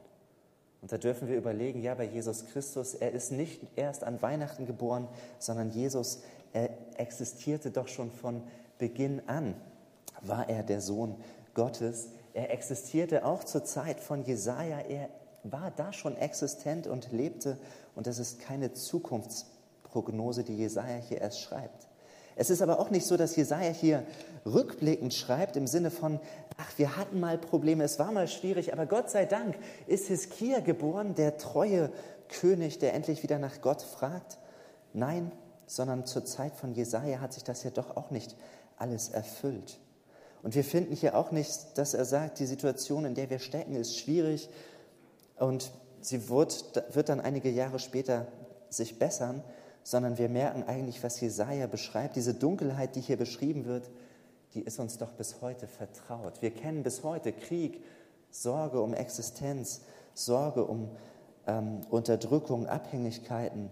Und 0.82 0.92
da 0.92 0.98
dürfen 0.98 1.28
wir 1.28 1.36
überlegen, 1.36 1.80
ja, 1.80 1.94
bei 1.94 2.04
Jesus 2.04 2.44
Christus, 2.46 2.94
er 2.94 3.12
ist 3.12 3.32
nicht 3.32 3.62
erst 3.76 4.04
an 4.04 4.20
Weihnachten 4.20 4.66
geboren, 4.66 5.08
sondern 5.38 5.70
Jesus, 5.70 6.22
er 6.52 6.70
existierte 6.98 7.70
doch 7.70 7.88
schon 7.88 8.10
von 8.10 8.42
Beginn 8.78 9.22
an, 9.26 9.54
war 10.28 10.48
er 10.48 10.62
der 10.62 10.80
Sohn 10.80 11.16
Gottes. 11.54 12.08
Er 12.32 12.52
existierte 12.52 13.24
auch 13.24 13.44
zur 13.44 13.64
Zeit 13.64 14.00
von 14.00 14.24
Jesaja. 14.24 14.80
Er 14.80 15.08
war 15.44 15.70
da 15.70 15.92
schon 15.92 16.16
existent 16.16 16.86
und 16.86 17.12
lebte. 17.12 17.58
Und 17.94 18.06
das 18.06 18.18
ist 18.18 18.40
keine 18.40 18.72
Zukunftsprognose, 18.72 20.44
die 20.44 20.56
Jesaja 20.56 20.96
hier 20.96 21.20
erst 21.20 21.40
schreibt. 21.40 21.88
Es 22.36 22.50
ist 22.50 22.62
aber 22.62 22.80
auch 22.80 22.90
nicht 22.90 23.06
so, 23.06 23.16
dass 23.16 23.36
Jesaja 23.36 23.70
hier 23.70 24.04
rückblickend 24.44 25.14
schreibt 25.14 25.56
im 25.56 25.66
Sinne 25.66 25.90
von, 25.90 26.18
ach, 26.56 26.78
wir 26.78 26.96
hatten 26.96 27.20
mal 27.20 27.38
Probleme, 27.38 27.84
es 27.84 27.98
war 27.98 28.10
mal 28.10 28.26
schwierig, 28.26 28.72
aber 28.72 28.86
Gott 28.86 29.08
sei 29.08 29.24
Dank 29.24 29.56
ist 29.86 30.08
Hiskia 30.08 30.60
geboren, 30.60 31.14
der 31.14 31.38
treue 31.38 31.92
König, 32.28 32.80
der 32.80 32.94
endlich 32.94 33.22
wieder 33.22 33.38
nach 33.38 33.60
Gott 33.60 33.82
fragt. 33.82 34.38
Nein, 34.92 35.30
sondern 35.66 36.06
zur 36.06 36.24
Zeit 36.24 36.56
von 36.56 36.72
Jesaja 36.72 37.20
hat 37.20 37.32
sich 37.32 37.44
das 37.44 37.62
ja 37.62 37.70
doch 37.70 37.96
auch 37.96 38.10
nicht 38.10 38.36
alles 38.76 39.08
erfüllt. 39.10 39.78
Und 40.44 40.54
wir 40.54 40.62
finden 40.62 40.94
hier 40.94 41.16
auch 41.16 41.30
nicht, 41.30 41.78
dass 41.78 41.94
er 41.94 42.04
sagt, 42.04 42.38
die 42.38 42.44
Situation, 42.44 43.06
in 43.06 43.14
der 43.14 43.30
wir 43.30 43.38
stecken, 43.38 43.76
ist 43.76 43.98
schwierig 43.98 44.50
und 45.38 45.72
sie 46.02 46.28
wird, 46.28 46.84
wird 46.94 47.08
dann 47.08 47.20
einige 47.20 47.48
Jahre 47.48 47.78
später 47.78 48.26
sich 48.68 48.98
bessern, 48.98 49.42
sondern 49.84 50.18
wir 50.18 50.28
merken 50.28 50.62
eigentlich, 50.64 51.02
was 51.02 51.18
Jesaja 51.18 51.66
beschreibt. 51.66 52.16
Diese 52.16 52.34
Dunkelheit, 52.34 52.94
die 52.94 53.00
hier 53.00 53.16
beschrieben 53.16 53.64
wird, 53.64 53.88
die 54.52 54.60
ist 54.60 54.78
uns 54.78 54.98
doch 54.98 55.12
bis 55.12 55.40
heute 55.40 55.66
vertraut. 55.66 56.42
Wir 56.42 56.50
kennen 56.50 56.82
bis 56.82 57.02
heute 57.02 57.32
Krieg, 57.32 57.82
Sorge 58.30 58.82
um 58.82 58.92
Existenz, 58.92 59.80
Sorge 60.12 60.66
um 60.66 60.90
ähm, 61.46 61.80
Unterdrückung, 61.88 62.66
Abhängigkeiten, 62.66 63.70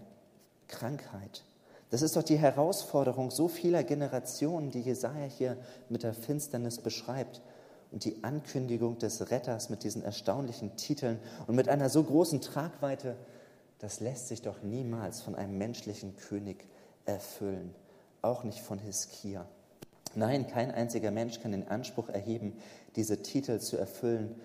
Krankheit. 0.67 1.43
Das 1.93 2.01
ist 2.01 2.15
doch 2.15 2.23
die 2.23 2.39
Herausforderung 2.39 3.29
so 3.29 3.47
vieler 3.47 3.83
Generationen, 3.83 4.71
die 4.71 4.81
Jesaja 4.81 5.25
hier 5.25 5.57
mit 5.89 6.01
der 6.01 6.15
Finsternis 6.15 6.79
beschreibt. 6.79 7.43
Und 7.91 8.03
die 8.03 8.23
Ankündigung 8.23 8.97
des 8.97 9.29
Retters 9.29 9.69
mit 9.69 9.83
diesen 9.83 10.01
erstaunlichen 10.01 10.75
Titeln 10.75 11.19
und 11.45 11.55
mit 11.55 11.69
einer 11.69 11.89
so 11.89 12.01
großen 12.01 12.41
Tragweite, 12.41 13.15
das 13.77 13.99
lässt 13.99 14.27
sich 14.27 14.41
doch 14.41 14.63
niemals 14.63 15.21
von 15.21 15.35
einem 15.35 15.59
menschlichen 15.59 16.15
König 16.15 16.65
erfüllen, 17.05 17.75
auch 18.23 18.43
nicht 18.43 18.61
von 18.61 18.79
Hiskia. 18.79 19.45
Nein, 20.15 20.47
kein 20.47 20.71
einziger 20.71 21.11
Mensch 21.11 21.41
kann 21.41 21.51
den 21.51 21.67
Anspruch 21.67 22.09
erheben, 22.09 22.57
diese 22.95 23.21
Titel 23.21 23.59
zu 23.59 23.77
erfüllen. 23.77 24.41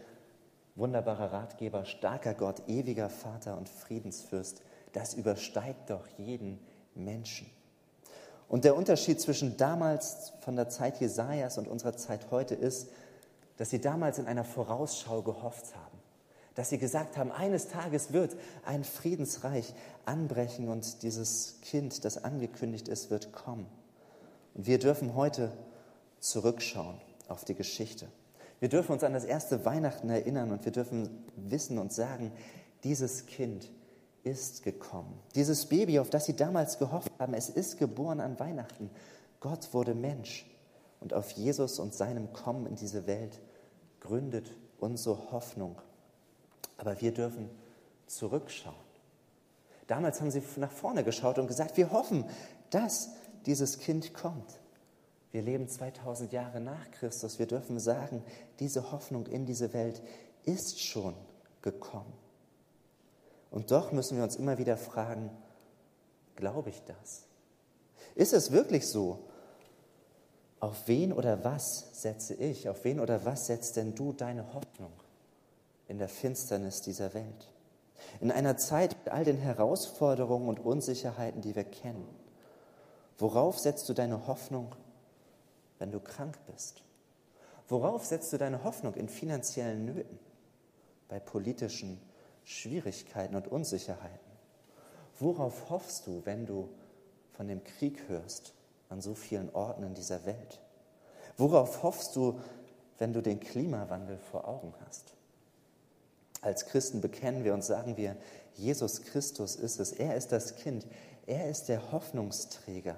Wunderbarer 0.75 1.33
Ratgeber, 1.33 1.87
starker 1.87 2.35
Gott, 2.35 2.69
ewiger 2.69 3.09
Vater 3.09 3.57
und 3.57 3.71
Friedensfürst, 3.71 4.61
das 4.93 5.15
übersteigt 5.15 5.89
doch 5.89 6.07
jeden 6.19 6.59
Menschen. 6.99 7.51
Und 8.49 8.65
der 8.65 8.77
Unterschied 8.77 9.21
zwischen 9.21 9.57
damals 9.57 10.33
von 10.41 10.57
der 10.57 10.69
Zeit 10.69 11.01
Jesajas 11.01 11.59
und 11.59 11.69
unserer 11.69 11.97
Zeit 11.97 12.31
heute 12.31 12.55
ist, 12.55 12.89
dass 13.57 13.71
sie 13.71 13.81
damals 13.81 14.19
in 14.19 14.27
einer 14.27 14.45
Vorausschau 14.45 15.23
gehofft 15.23 15.75
haben 15.77 15.99
dass 16.59 16.71
sie 16.71 16.79
gesagt 16.79 17.17
haben, 17.17 17.31
eines 17.31 17.69
Tages 17.69 18.13
wird 18.13 18.35
ein 18.65 18.83
Friedensreich 18.83 19.73
anbrechen 20.07 20.69
und 20.69 21.05
dieses 21.05 21.61
Kind, 21.63 22.05
das 22.05 22.25
angekündigt 22.25 22.89
ist, 22.89 23.11
wird 23.11 23.33
kommen. 23.33 23.69
Und 24.55 24.67
wir 24.67 24.81
dürfen 24.81 25.15
heute 25.15 25.53
zurückschauen 26.19 27.01
auf 27.29 27.45
die 27.45 27.55
Geschichte. 27.55 28.09
Wir 28.59 28.69
dürfen 28.69 28.91
uns 28.91 29.05
an 29.05 29.13
das 29.13 29.25
erste 29.25 29.65
Weihnachten 29.65 30.11
erinnern 30.11 30.51
und 30.51 30.65
wir 30.65 30.73
dürfen 30.73 31.25
wissen 31.37 31.79
und 31.79 31.93
sagen, 31.93 32.33
dieses 32.83 33.27
Kind 33.27 33.71
ist 34.31 34.63
gekommen. 34.63 35.19
Dieses 35.35 35.67
Baby, 35.67 35.99
auf 35.99 36.11
das 36.11 36.27
sie 36.27 36.37
damals 36.37 36.79
gehofft 36.79 37.13
haben, 37.19 37.35
es 37.35 37.49
ist 37.49 37.79
geboren 37.79 38.21
an 38.21 38.39
Weihnachten. 38.39 38.91
Gott 39.41 39.73
wurde 39.73 39.95
Mensch 39.95 40.47
und 41.01 41.15
auf 41.15 41.31
Jesus 41.33 41.79
und 41.79 41.95
seinem 41.95 42.33
Kommen 42.33 42.67
in 42.67 42.77
diese 42.77 43.07
Welt 43.07 43.41
gründet 44.01 44.55
unsere 44.79 45.33
Hoffnung 45.33 45.77
aber 46.79 47.01
wir 47.01 47.13
dürfen 47.13 47.51
zurückschauen. 48.07 48.75
Damals 49.87 50.21
haben 50.21 50.31
sie 50.31 50.43
nach 50.57 50.71
vorne 50.71 51.05
geschaut 51.05 51.39
und 51.39 51.49
gesagt, 51.49 51.77
wir 51.77 51.91
hoffen, 51.91 52.25
dass 52.71 53.11
dieses 53.45 53.79
Kind 53.79 54.15
kommt. 54.15 54.61
Wir 55.33 55.43
leben 55.43 55.69
2000 55.69 56.33
Jahre 56.33 56.61
nach 56.61 56.91
Christus. 56.93 57.39
Wir 57.39 57.47
dürfen 57.47 57.79
sagen, 57.79 58.23
diese 58.61 58.93
Hoffnung 58.93 59.27
in 59.27 59.45
diese 59.45 59.73
Welt 59.75 60.01
ist 60.45 60.81
schon 60.81 61.15
gekommen. 61.61 62.13
Und 63.51 63.71
doch 63.71 63.93
müssen 63.93 64.17
wir 64.17 64.25
uns 64.25 64.37
immer 64.37 64.59
wieder 64.59 64.77
fragen, 64.77 65.31
glaube 66.37 66.71
ich 66.71 66.83
das? 66.85 67.25
Ist 68.15 68.33
es 68.33 68.53
wirklich 68.53 68.87
so? 68.87 69.21
Auf 70.61 70.87
wen 70.87 71.13
oder 71.13 71.45
was 71.45 71.89
setze 71.93 72.35
ich? 72.35 72.69
Auf 72.69 72.85
wen 72.85 73.01
oder 73.01 73.25
was 73.25 73.47
setzt 73.47 73.77
denn 73.77 73.95
du 73.95 74.13
deine 74.13 74.53
Hoffnung? 74.55 74.93
in 75.89 75.99
der 75.99 76.09
Finsternis 76.09 76.83
dieser 76.83 77.15
Welt. 77.15 77.51
In 78.21 78.31
einer 78.31 78.57
Zeit 78.57 78.97
mit 78.97 79.09
all 79.13 79.25
den 79.25 79.39
Herausforderungen 79.39 80.49
und 80.49 80.61
Unsicherheiten, 80.61 81.41
die 81.41 81.57
wir 81.57 81.65
kennen. 81.65 82.07
Worauf 83.17 83.59
setzt 83.59 83.89
du 83.89 83.95
deine 83.95 84.27
Hoffnung, 84.29 84.75
wenn 85.79 85.91
du 85.91 85.99
krank 85.99 86.39
bist? 86.47 86.83
Worauf 87.69 88.05
setzt 88.05 88.33
du 88.33 88.39
deine 88.39 88.63
Hoffnung 88.65 88.95
in 88.95 89.09
finanziellen 89.09 89.85
Nöten, 89.85 90.19
bei 91.09 91.19
politischen 91.19 92.01
Schwierigkeiten 92.49 93.37
und 93.37 93.47
Unsicherheiten? 93.47 94.33
Worauf 95.19 95.69
hoffst 95.69 96.07
du, 96.07 96.23
wenn 96.25 96.47
du 96.47 96.71
von 97.33 97.47
dem 97.47 97.63
Krieg 97.63 98.09
hörst 98.09 98.55
an 98.89 99.03
so 99.03 99.15
vielen 99.15 99.55
Orten 99.55 99.83
in 99.83 99.93
dieser 99.93 100.25
Welt? 100.25 100.59
Worauf 101.37 101.83
hoffst 101.83 102.17
du, 102.17 102.41
wenn 102.97 103.13
du 103.13 103.21
den 103.21 103.39
Klimawandel 103.39 104.17
vor 104.17 104.49
Augen 104.49 104.73
hast? 104.87 105.13
Als 106.41 106.65
Christen 106.65 107.03
bekennen 107.03 107.45
wir 107.45 107.53
und 107.53 107.63
sagen 107.63 107.99
wir, 107.99 108.17
Jesus 108.55 109.03
Christus 109.03 109.55
ist 109.55 109.79
es. 109.79 109.93
Er 109.93 110.17
ist 110.17 110.33
das 110.33 110.57
Kind. 110.57 110.87
Er 111.27 111.51
ist 111.51 111.69
der 111.69 111.93
Hoffnungsträger, 111.93 112.97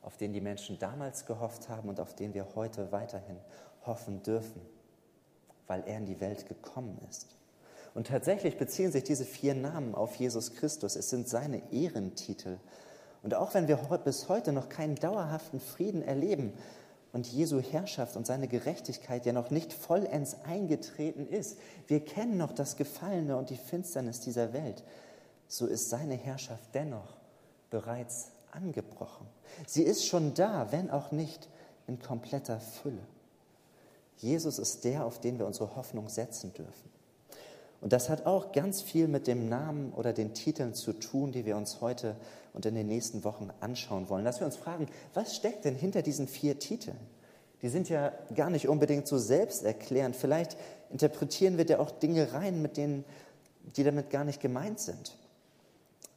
auf 0.00 0.16
den 0.16 0.32
die 0.32 0.40
Menschen 0.40 0.78
damals 0.78 1.26
gehofft 1.26 1.68
haben 1.68 1.90
und 1.90 2.00
auf 2.00 2.14
den 2.14 2.32
wir 2.32 2.54
heute 2.54 2.90
weiterhin 2.90 3.36
hoffen 3.84 4.22
dürfen, 4.22 4.62
weil 5.66 5.84
er 5.86 5.98
in 5.98 6.06
die 6.06 6.20
Welt 6.20 6.48
gekommen 6.48 6.98
ist. 7.10 7.36
Und 7.96 8.08
tatsächlich 8.08 8.58
beziehen 8.58 8.92
sich 8.92 9.04
diese 9.04 9.24
vier 9.24 9.54
Namen 9.54 9.94
auf 9.94 10.16
Jesus 10.16 10.52
Christus. 10.52 10.96
Es 10.96 11.08
sind 11.08 11.30
seine 11.30 11.72
Ehrentitel. 11.72 12.58
Und 13.22 13.34
auch 13.34 13.54
wenn 13.54 13.68
wir 13.68 13.76
bis 14.04 14.28
heute 14.28 14.52
noch 14.52 14.68
keinen 14.68 14.96
dauerhaften 14.96 15.60
Frieden 15.60 16.02
erleben, 16.02 16.52
und 17.14 17.26
Jesu 17.26 17.60
Herrschaft 17.60 18.14
und 18.16 18.26
seine 18.26 18.46
Gerechtigkeit 18.46 19.24
ja 19.24 19.32
noch 19.32 19.48
nicht 19.50 19.72
vollends 19.72 20.36
eingetreten 20.44 21.26
ist, 21.26 21.56
wir 21.86 22.04
kennen 22.04 22.36
noch 22.36 22.52
das 22.52 22.76
Gefallene 22.76 23.38
und 23.38 23.48
die 23.48 23.56
Finsternis 23.56 24.20
dieser 24.20 24.52
Welt, 24.52 24.84
so 25.48 25.64
ist 25.64 25.88
seine 25.88 26.16
Herrschaft 26.16 26.74
dennoch 26.74 27.16
bereits 27.70 28.32
angebrochen. 28.50 29.26
Sie 29.66 29.82
ist 29.82 30.04
schon 30.04 30.34
da, 30.34 30.70
wenn 30.72 30.90
auch 30.90 31.10
nicht 31.10 31.48
in 31.86 31.98
kompletter 31.98 32.60
Fülle. 32.60 33.06
Jesus 34.18 34.58
ist 34.58 34.84
der, 34.84 35.06
auf 35.06 35.18
den 35.18 35.38
wir 35.38 35.46
unsere 35.46 35.74
Hoffnung 35.74 36.10
setzen 36.10 36.52
dürfen. 36.52 36.95
Und 37.80 37.92
das 37.92 38.08
hat 38.08 38.26
auch 38.26 38.52
ganz 38.52 38.80
viel 38.80 39.06
mit 39.06 39.26
dem 39.26 39.48
Namen 39.48 39.92
oder 39.92 40.12
den 40.12 40.34
Titeln 40.34 40.74
zu 40.74 40.92
tun, 40.92 41.32
die 41.32 41.44
wir 41.44 41.56
uns 41.56 41.80
heute 41.80 42.16
und 42.52 42.64
in 42.64 42.74
den 42.74 42.86
nächsten 42.86 43.22
Wochen 43.22 43.50
anschauen 43.60 44.08
wollen. 44.08 44.24
Dass 44.24 44.40
wir 44.40 44.46
uns 44.46 44.56
fragen, 44.56 44.88
was 45.14 45.36
steckt 45.36 45.64
denn 45.64 45.74
hinter 45.74 46.02
diesen 46.02 46.26
vier 46.26 46.58
Titeln? 46.58 46.98
Die 47.62 47.68
sind 47.68 47.88
ja 47.88 48.12
gar 48.34 48.50
nicht 48.50 48.68
unbedingt 48.68 49.06
so 49.06 49.18
selbsterklärend. 49.18 50.16
Vielleicht 50.16 50.56
interpretieren 50.90 51.58
wir 51.58 51.66
da 51.66 51.78
auch 51.78 51.90
Dinge 51.90 52.32
rein, 52.32 52.62
mit 52.62 52.76
denen, 52.76 53.04
die 53.76 53.84
damit 53.84 54.10
gar 54.10 54.24
nicht 54.24 54.40
gemeint 54.40 54.80
sind. 54.80 55.16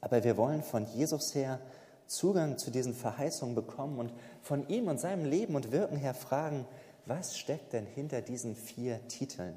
Aber 0.02 0.24
wir 0.24 0.38
wollen 0.38 0.64
von 0.64 0.86
Jesus 0.86 1.36
her 1.36 1.60
Zugang 2.08 2.58
zu 2.58 2.72
diesen 2.72 2.94
Verheißungen 2.94 3.54
bekommen 3.54 4.00
und 4.00 4.14
von 4.42 4.68
ihm 4.68 4.88
und 4.88 5.00
seinem 5.00 5.26
Leben 5.26 5.56
und 5.56 5.72
Wirken 5.72 5.98
her 5.98 6.14
fragen, 6.14 6.66
was 7.06 7.38
steckt 7.38 7.74
denn 7.74 7.86
hinter 7.86 8.22
diesen 8.22 8.56
vier 8.56 9.08
Titeln? 9.08 9.56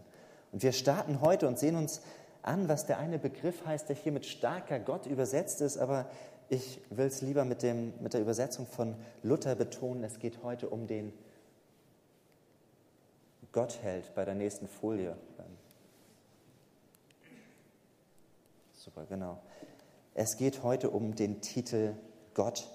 Und 0.53 0.63
wir 0.63 0.73
starten 0.73 1.21
heute 1.21 1.49
und 1.49 1.59
sehen 1.59 1.77
uns 1.77 2.03
an, 2.43 2.69
was 2.69 2.87
der 2.87 2.99
eine 2.99 3.19
Begriff 3.19 3.65
heißt, 3.65 3.89
der 3.89 3.97
hier 3.97 4.13
mit 4.13 4.27
starker 4.27 4.79
Gott 4.79 5.07
übersetzt 5.07 5.61
ist, 5.61 5.79
aber 5.79 6.11
ich 6.49 6.81
will 6.91 7.07
es 7.07 7.23
lieber 7.23 7.45
mit, 7.45 7.63
dem, 7.63 7.95
mit 8.01 8.13
der 8.13 8.21
Übersetzung 8.21 8.67
von 8.67 8.95
Luther 9.23 9.55
betonen. 9.55 10.05
Es 10.05 10.19
geht 10.19 10.43
heute 10.43 10.69
um 10.69 10.87
den 10.87 11.13
Gottheld 13.53 14.15
bei 14.15 14.25
der 14.25 14.35
nächsten 14.35 14.69
Folie. 14.69 15.17
Super, 18.75 19.07
genau. 19.09 19.39
Es 20.15 20.37
geht 20.37 20.63
heute 20.63 20.91
um 20.91 21.15
den 21.15 21.41
Titel 21.41 21.95
Gott. 22.35 22.69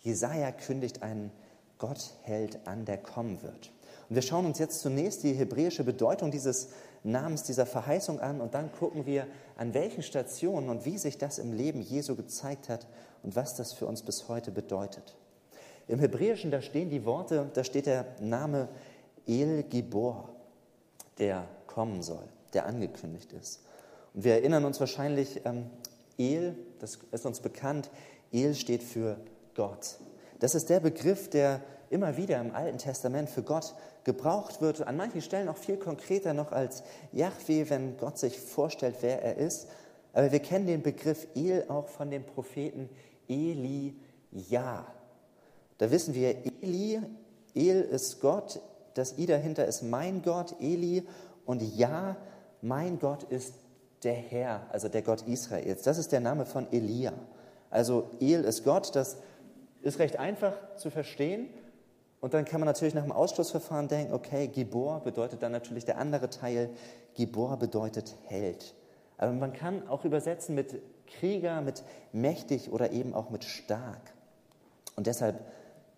Jesaja 0.00 0.52
kündigt 0.52 1.02
einen 1.02 1.30
Gott 1.78 2.14
an, 2.64 2.84
der 2.84 2.98
kommen 2.98 3.42
wird. 3.42 3.70
Wir 4.14 4.22
schauen 4.22 4.46
uns 4.46 4.58
jetzt 4.58 4.80
zunächst 4.80 5.22
die 5.22 5.32
hebräische 5.32 5.82
Bedeutung 5.82 6.30
dieses 6.30 6.68
Namens, 7.02 7.42
dieser 7.42 7.66
Verheißung 7.66 8.20
an 8.20 8.40
und 8.40 8.54
dann 8.54 8.70
gucken 8.72 9.06
wir, 9.06 9.26
an 9.56 9.74
welchen 9.74 10.02
Stationen 10.02 10.68
und 10.68 10.84
wie 10.84 10.98
sich 10.98 11.18
das 11.18 11.38
im 11.38 11.52
Leben 11.52 11.80
Jesu 11.80 12.14
gezeigt 12.14 12.68
hat 12.68 12.86
und 13.22 13.34
was 13.34 13.56
das 13.56 13.72
für 13.72 13.86
uns 13.86 14.02
bis 14.02 14.28
heute 14.28 14.50
bedeutet. 14.50 15.16
Im 15.88 15.98
Hebräischen, 15.98 16.50
da 16.50 16.62
stehen 16.62 16.90
die 16.90 17.04
Worte, 17.04 17.50
da 17.52 17.64
steht 17.64 17.86
der 17.86 18.06
Name 18.20 18.68
El 19.26 19.64
Gibor, 19.64 20.30
der 21.18 21.48
kommen 21.66 22.02
soll, 22.02 22.24
der 22.52 22.66
angekündigt 22.66 23.32
ist. 23.32 23.60
Und 24.14 24.24
wir 24.24 24.34
erinnern 24.34 24.64
uns 24.64 24.80
wahrscheinlich, 24.80 25.40
ähm, 25.44 25.70
El, 26.18 26.56
das 26.78 27.00
ist 27.10 27.26
uns 27.26 27.40
bekannt, 27.40 27.90
El 28.32 28.54
steht 28.54 28.82
für 28.82 29.18
Gott. 29.54 29.98
Das 30.38 30.54
ist 30.54 30.70
der 30.70 30.80
Begriff, 30.80 31.28
der 31.28 31.60
immer 31.90 32.16
wieder 32.16 32.40
im 32.40 32.54
Alten 32.54 32.78
Testament 32.78 33.28
für 33.28 33.42
Gott 33.42 33.74
gebraucht 34.04 34.60
wird, 34.60 34.86
an 34.86 34.96
manchen 34.96 35.22
Stellen 35.22 35.48
auch 35.48 35.56
viel 35.56 35.76
konkreter 35.76 36.34
noch 36.34 36.52
als 36.52 36.82
Yahweh, 37.12 37.68
wenn 37.70 37.96
Gott 37.96 38.18
sich 38.18 38.38
vorstellt, 38.38 38.96
wer 39.00 39.22
er 39.22 39.36
ist. 39.36 39.68
Aber 40.12 40.30
wir 40.30 40.40
kennen 40.40 40.66
den 40.66 40.82
Begriff 40.82 41.26
El 41.34 41.64
auch 41.68 41.88
von 41.88 42.10
dem 42.10 42.24
Propheten 42.24 42.88
Eli 43.28 43.94
Ja. 44.30 44.86
Da 45.78 45.90
wissen 45.90 46.14
wir, 46.14 46.36
Eli, 46.62 47.00
El 47.54 47.82
ist 47.82 48.20
Gott, 48.20 48.60
das 48.94 49.18
I 49.18 49.26
dahinter 49.26 49.66
ist 49.66 49.82
mein 49.82 50.22
Gott, 50.22 50.54
Eli, 50.60 51.02
und 51.46 51.62
Ja, 51.62 52.16
mein 52.62 52.98
Gott 52.98 53.24
ist 53.24 53.54
der 54.04 54.14
Herr, 54.14 54.66
also 54.70 54.88
der 54.88 55.02
Gott 55.02 55.22
Israels. 55.22 55.82
Das 55.82 55.98
ist 55.98 56.12
der 56.12 56.20
Name 56.20 56.46
von 56.46 56.70
Elia. 56.72 57.12
Also 57.70 58.10
El 58.20 58.44
ist 58.44 58.64
Gott, 58.64 58.94
das 58.94 59.16
ist 59.82 59.98
recht 59.98 60.18
einfach 60.18 60.54
zu 60.76 60.90
verstehen. 60.90 61.48
Und 62.24 62.32
dann 62.32 62.46
kann 62.46 62.58
man 62.58 62.66
natürlich 62.66 62.94
nach 62.94 63.02
dem 63.02 63.12
Ausschlussverfahren 63.12 63.86
denken, 63.86 64.14
okay, 64.14 64.48
Gibor 64.48 65.00
bedeutet 65.00 65.42
dann 65.42 65.52
natürlich 65.52 65.84
der 65.84 65.98
andere 65.98 66.30
Teil. 66.30 66.70
Gibor 67.12 67.58
bedeutet 67.58 68.16
Held. 68.24 68.74
Aber 69.18 69.30
man 69.32 69.52
kann 69.52 69.86
auch 69.88 70.06
übersetzen 70.06 70.54
mit 70.54 70.80
Krieger, 71.06 71.60
mit 71.60 71.82
mächtig 72.12 72.72
oder 72.72 72.92
eben 72.92 73.12
auch 73.12 73.28
mit 73.28 73.44
stark. 73.44 74.14
Und 74.96 75.06
deshalb 75.06 75.38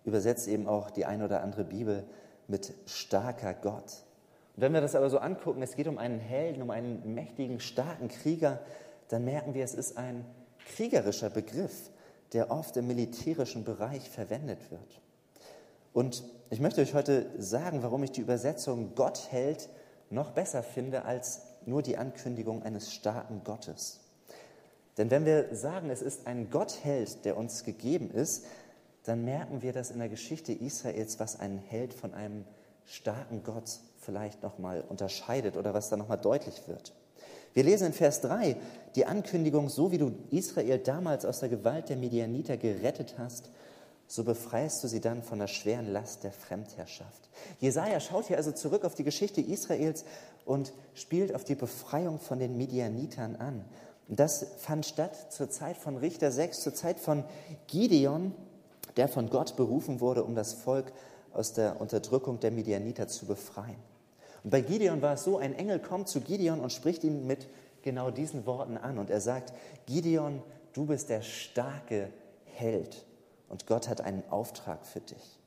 übersetzt 0.03 0.49
eben 0.49 0.67
auch 0.67 0.89
die 0.89 1.05
eine 1.05 1.23
oder 1.23 1.43
andere 1.43 1.63
Bibel 1.63 2.03
mit 2.49 2.73
starker 2.87 3.53
Gott. 3.53 4.03
Und 4.57 4.63
wenn 4.63 4.73
wir 4.73 4.81
das 4.81 4.95
aber 4.95 5.09
so 5.09 5.19
angucken, 5.19 5.61
es 5.61 5.77
geht 5.77 5.87
um 5.87 5.97
einen 5.97 6.19
Helden, 6.19 6.61
um 6.61 6.71
einen 6.71 7.15
mächtigen, 7.15 7.61
starken 7.61 8.09
Krieger, 8.09 8.59
dann 9.07 9.23
merken 9.23 9.53
wir, 9.53 9.63
es 9.63 9.75
ist 9.75 9.97
ein 9.97 10.25
kriegerischer 10.75 11.29
Begriff 11.29 11.89
der 12.33 12.51
oft 12.51 12.75
im 12.75 12.87
militärischen 12.87 13.63
Bereich 13.63 14.09
verwendet 14.09 14.59
wird. 14.69 14.99
Und 15.97 16.23
ich 16.51 16.59
möchte 16.59 16.81
euch 16.81 16.93
heute 16.93 17.25
sagen, 17.39 17.81
warum 17.81 18.03
ich 18.03 18.11
die 18.11 18.21
Übersetzung 18.21 18.93
Gott 18.93 19.31
hält 19.31 19.67
noch 20.11 20.29
besser 20.29 20.61
finde 20.61 21.05
als 21.05 21.41
nur 21.65 21.81
die 21.81 21.97
Ankündigung 21.97 22.61
eines 22.61 22.93
starken 22.93 23.41
Gottes. 23.43 24.01
Denn 24.99 25.09
wenn 25.09 25.25
wir 25.25 25.55
sagen, 25.55 25.89
es 25.89 26.03
ist 26.03 26.27
ein 26.27 26.51
Gottheld, 26.51 27.25
der 27.25 27.35
uns 27.35 27.63
gegeben 27.63 28.11
ist, 28.11 28.45
dann 29.05 29.25
merken 29.25 29.63
wir, 29.63 29.73
dass 29.73 29.89
in 29.89 29.97
der 29.97 30.07
Geschichte 30.07 30.53
Israels, 30.53 31.19
was 31.19 31.39
ein 31.39 31.57
Held 31.57 31.95
von 31.95 32.13
einem 32.13 32.45
starken 32.85 33.41
Gott 33.41 33.79
vielleicht 33.99 34.43
nochmal 34.43 34.83
unterscheidet 34.87 35.57
oder 35.57 35.73
was 35.73 35.89
da 35.89 35.97
nochmal 35.97 36.19
deutlich 36.19 36.67
wird. 36.67 36.93
Wir 37.55 37.63
lesen 37.63 37.87
in 37.87 37.93
Vers 37.93 38.21
3 38.21 38.55
die 38.93 39.07
Ankündigung, 39.07 39.67
so 39.67 39.91
wie 39.91 39.97
du 39.97 40.11
Israel 40.29 40.77
damals 40.77 41.25
aus 41.25 41.39
der 41.39 41.49
Gewalt 41.49 41.89
der 41.89 41.97
Midianiter 41.97 42.55
gerettet 42.55 43.15
hast, 43.17 43.49
so 44.07 44.23
befreist 44.23 44.83
du 44.83 44.87
sie 44.87 45.01
dann 45.01 45.21
von 45.21 45.39
der 45.39 45.47
schweren 45.47 45.91
Last 45.91 46.23
der 46.23 46.31
Fremdherrschaft. 46.31 47.29
Jesaja 47.59 47.99
schaut 47.99 48.27
hier 48.27 48.37
also 48.37 48.51
zurück 48.51 48.85
auf 48.85 48.95
die 48.95 49.03
Geschichte 49.03 49.41
Israels 49.41 50.05
und 50.45 50.73
spielt 50.95 51.35
auf 51.35 51.43
die 51.43 51.55
Befreiung 51.55 52.19
von 52.19 52.39
den 52.39 52.57
Midianitern 52.57 53.35
an. 53.35 53.65
Das 54.07 54.45
fand 54.59 54.85
statt 54.85 55.33
zur 55.33 55.49
Zeit 55.49 55.75
von 55.75 55.97
Richter 55.97 56.31
6, 56.31 56.61
zur 56.61 56.73
Zeit 56.73 56.99
von 56.99 57.25
Gideon, 57.67 58.33
der 58.95 59.09
von 59.09 59.29
Gott 59.29 59.57
berufen 59.57 59.99
wurde, 59.99 60.23
um 60.23 60.33
das 60.33 60.53
Volk 60.53 60.93
aus 61.33 61.51
der 61.51 61.81
Unterdrückung 61.81 62.39
der 62.39 62.51
Midianiter 62.51 63.09
zu 63.09 63.25
befreien. 63.25 63.75
Und 64.45 64.51
bei 64.51 64.61
Gideon 64.61 65.01
war 65.01 65.15
es 65.15 65.25
so, 65.25 65.37
ein 65.37 65.53
Engel 65.53 65.79
kommt 65.79 66.07
zu 66.07 66.21
Gideon 66.21 66.61
und 66.61 66.71
spricht 66.71 67.03
ihn 67.03 67.27
mit 67.27 67.49
genau 67.81 68.09
diesen 68.09 68.45
Worten 68.45 68.77
an. 68.77 68.97
Und 68.97 69.09
er 69.09 69.19
sagt, 69.19 69.53
Gideon, 69.85 70.41
du 70.71 70.85
bist 70.85 71.09
der 71.09 71.21
starke 71.21 72.09
Held 72.45 73.06
und 73.49 73.67
Gott 73.67 73.87
hat 73.87 74.01
einen 74.01 74.23
Auftrag 74.29 74.85
für 74.85 74.99
dich. 74.99 75.39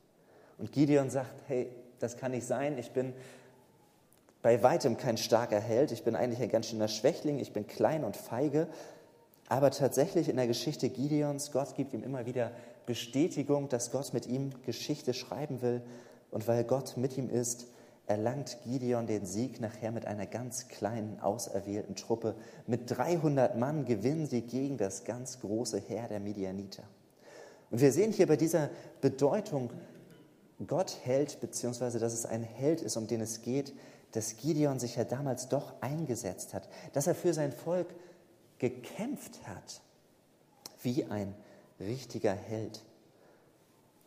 Und 0.58 0.72
Gideon 0.72 1.10
sagt, 1.10 1.42
hey, 1.48 1.70
das 1.98 2.16
kann 2.16 2.32
nicht 2.32 2.46
sein, 2.46 2.78
ich 2.78 2.90
bin 2.92 3.12
bei 4.42 4.62
weitem 4.62 4.96
kein 4.96 5.18
starker 5.18 5.60
Held, 5.60 5.92
ich 5.92 6.02
bin 6.02 6.16
eigentlich 6.16 6.40
ein 6.40 6.48
ganz 6.48 6.66
schöner 6.66 6.88
Schwächling, 6.88 7.38
ich 7.38 7.52
bin 7.52 7.66
klein 7.66 8.04
und 8.04 8.16
feige. 8.16 8.68
Aber 9.48 9.70
tatsächlich 9.70 10.28
in 10.28 10.36
der 10.36 10.46
Geschichte 10.46 10.88
Gideons, 10.88 11.52
Gott 11.52 11.74
gibt 11.74 11.92
ihm 11.92 12.02
immer 12.02 12.24
wieder 12.24 12.52
Bestätigung, 12.86 13.68
dass 13.68 13.90
Gott 13.90 14.14
mit 14.14 14.26
ihm 14.26 14.50
Geschichte 14.64 15.12
schreiben 15.12 15.60
will. 15.60 15.82
Und 16.30 16.46
weil 16.48 16.64
Gott 16.64 16.96
mit 16.96 17.18
ihm 17.18 17.28
ist, 17.28 17.66
erlangt 18.06 18.58
Gideon 18.64 19.06
den 19.06 19.26
Sieg 19.26 19.60
nachher 19.60 19.92
mit 19.92 20.06
einer 20.06 20.26
ganz 20.26 20.68
kleinen, 20.68 21.20
auserwählten 21.20 21.96
Truppe. 21.96 22.34
Mit 22.66 22.90
300 22.90 23.56
Mann 23.56 23.84
gewinnen 23.84 24.26
sie 24.26 24.42
gegen 24.42 24.78
das 24.78 25.04
ganz 25.04 25.40
große 25.40 25.78
Heer 25.78 26.08
der 26.08 26.20
Midianiter. 26.20 26.84
Und 27.70 27.80
wir 27.80 27.92
sehen 27.92 28.12
hier 28.12 28.26
bei 28.26 28.36
dieser 28.36 28.70
Bedeutung, 29.00 29.70
Gott 30.66 30.98
hält, 31.04 31.40
beziehungsweise 31.40 31.98
dass 31.98 32.12
es 32.12 32.26
ein 32.26 32.42
Held 32.42 32.82
ist, 32.82 32.96
um 32.96 33.06
den 33.06 33.20
es 33.20 33.42
geht, 33.42 33.72
dass 34.12 34.36
Gideon 34.36 34.78
sich 34.78 34.96
ja 34.96 35.04
damals 35.04 35.48
doch 35.48 35.72
eingesetzt 35.80 36.52
hat, 36.52 36.68
dass 36.92 37.06
er 37.06 37.14
für 37.14 37.32
sein 37.32 37.52
Volk 37.52 37.86
gekämpft 38.58 39.46
hat, 39.46 39.80
wie 40.82 41.04
ein 41.06 41.34
richtiger 41.78 42.32
Held. 42.32 42.82